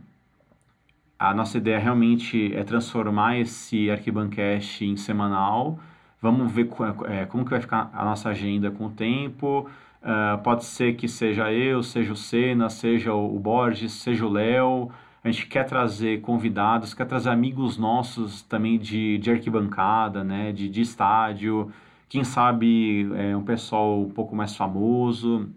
[1.19, 5.77] a nossa ideia realmente é transformar esse Arquibancast em semanal.
[6.21, 6.69] Vamos ver
[7.09, 9.69] é, como que vai ficar a nossa agenda com o tempo.
[10.01, 14.89] Uh, pode ser que seja eu, seja o Senna, seja o Borges, seja o Léo.
[15.23, 20.67] A gente quer trazer convidados, quer trazer amigos nossos também de, de arquibancada, né, de,
[20.67, 21.71] de estádio,
[22.09, 25.49] quem sabe é, um pessoal um pouco mais famoso.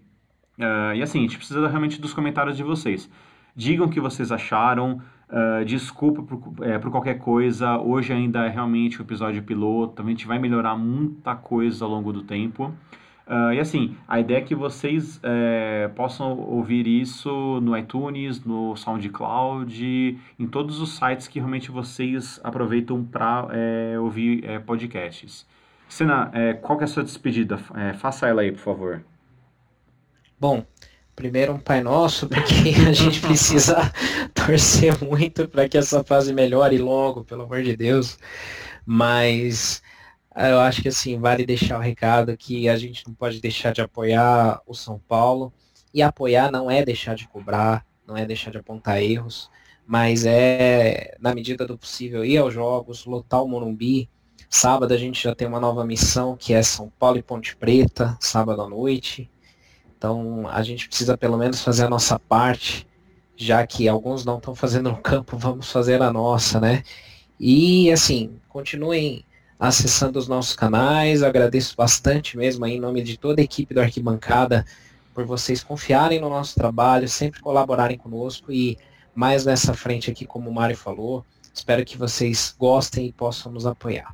[0.59, 3.11] Uh, e assim, a gente precisa realmente dos comentários de vocês.
[3.57, 7.79] Digam o que vocês acharam, uh, desculpa por, é, por qualquer coisa.
[7.79, 12.13] Hoje ainda é realmente o episódio piloto, a gente vai melhorar muita coisa ao longo
[12.13, 12.73] do tempo.
[13.27, 18.77] Uh, e assim, a ideia é que vocês é, possam ouvir isso no iTunes, no
[18.77, 25.47] SoundCloud, em todos os sites que realmente vocês aproveitam para é, ouvir é, podcasts.
[25.89, 27.57] Sena, qual que é a sua despedida?
[27.99, 29.05] faça ela aí, por favor.
[30.41, 30.65] Bom,
[31.15, 33.93] primeiro um Pai Nosso, porque a gente precisa
[34.35, 38.19] torcer muito para que essa fase melhore logo, pelo amor de Deus.
[38.85, 39.84] Mas
[40.37, 43.81] eu acho que assim, vale deixar o recado que a gente não pode deixar de
[43.81, 45.53] apoiar o São Paulo.
[45.93, 49.49] E apoiar não é deixar de cobrar, não é deixar de apontar erros,
[49.87, 54.09] mas é, na medida do possível, ir aos jogos, lotar o Morumbi.
[54.51, 58.17] Sábado a gente já tem uma nova missão, que é São Paulo e Ponte Preta,
[58.21, 59.31] sábado à noite.
[59.97, 62.87] Então a gente precisa pelo menos fazer a nossa parte,
[63.37, 66.83] já que alguns não estão fazendo no campo, vamos fazer a nossa, né?
[67.39, 69.25] E assim, continuem
[69.59, 71.23] acessando os nossos canais.
[71.23, 74.65] agradeço bastante mesmo aí, em nome de toda a equipe do Arquibancada
[75.15, 78.77] por vocês confiarem no nosso trabalho, sempre colaborarem conosco e
[79.15, 81.25] mais nessa frente aqui, como o Mário falou.
[81.55, 84.13] Espero que vocês gostem e possam nos apoiar.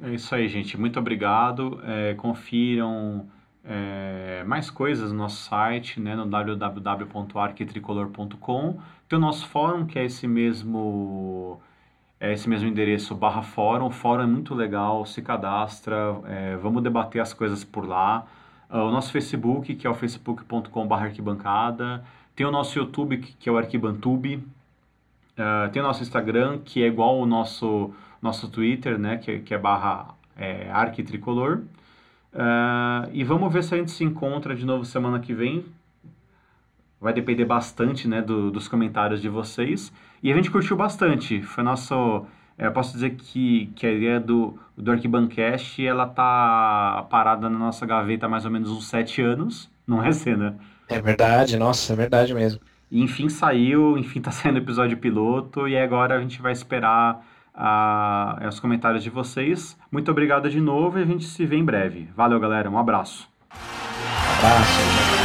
[0.00, 0.78] É isso aí, gente.
[0.78, 1.80] Muito obrigado.
[1.84, 3.26] É, confiram
[3.64, 8.78] é, mais coisas no nosso site, né, no www.arquitricolor.com.
[9.08, 11.60] Tem o nosso fórum, que é esse mesmo
[12.20, 13.86] é esse mesmo endereço barra fórum.
[13.86, 18.26] O fórum é muito legal, se cadastra, é, vamos debater as coisas por lá.
[18.68, 22.04] Uh, o nosso Facebook, que é o facebook.com barra arquibancada.
[22.36, 24.36] Tem o nosso YouTube, que é o Arquibantube.
[24.36, 29.54] Uh, tem o nosso Instagram, que é igual o nosso, nosso Twitter, né, que, que
[29.54, 31.62] é barra é, arquitricolor.
[32.32, 35.64] Uh, e vamos ver se a gente se encontra de novo semana que vem.
[37.00, 39.90] Vai depender bastante né, do, dos comentários de vocês.
[40.22, 41.42] E a gente curtiu bastante.
[41.42, 42.26] Foi nosso.
[42.58, 47.58] É, eu posso dizer que, que a ideia do, do Arquibancast ela tá parada na
[47.58, 49.70] nossa gaveta há mais ou menos uns sete anos.
[49.86, 50.58] Não é cena?
[50.88, 52.60] É verdade, nossa, é verdade mesmo.
[52.90, 57.24] E enfim saiu, enfim tá saindo o episódio piloto e agora a gente vai esperar
[57.54, 59.78] uh, os comentários de vocês.
[59.90, 62.08] Muito obrigado de novo e a gente se vê em breve.
[62.14, 62.70] Valeu, galera.
[62.70, 63.28] Um abraço.
[63.52, 65.19] Um abraço.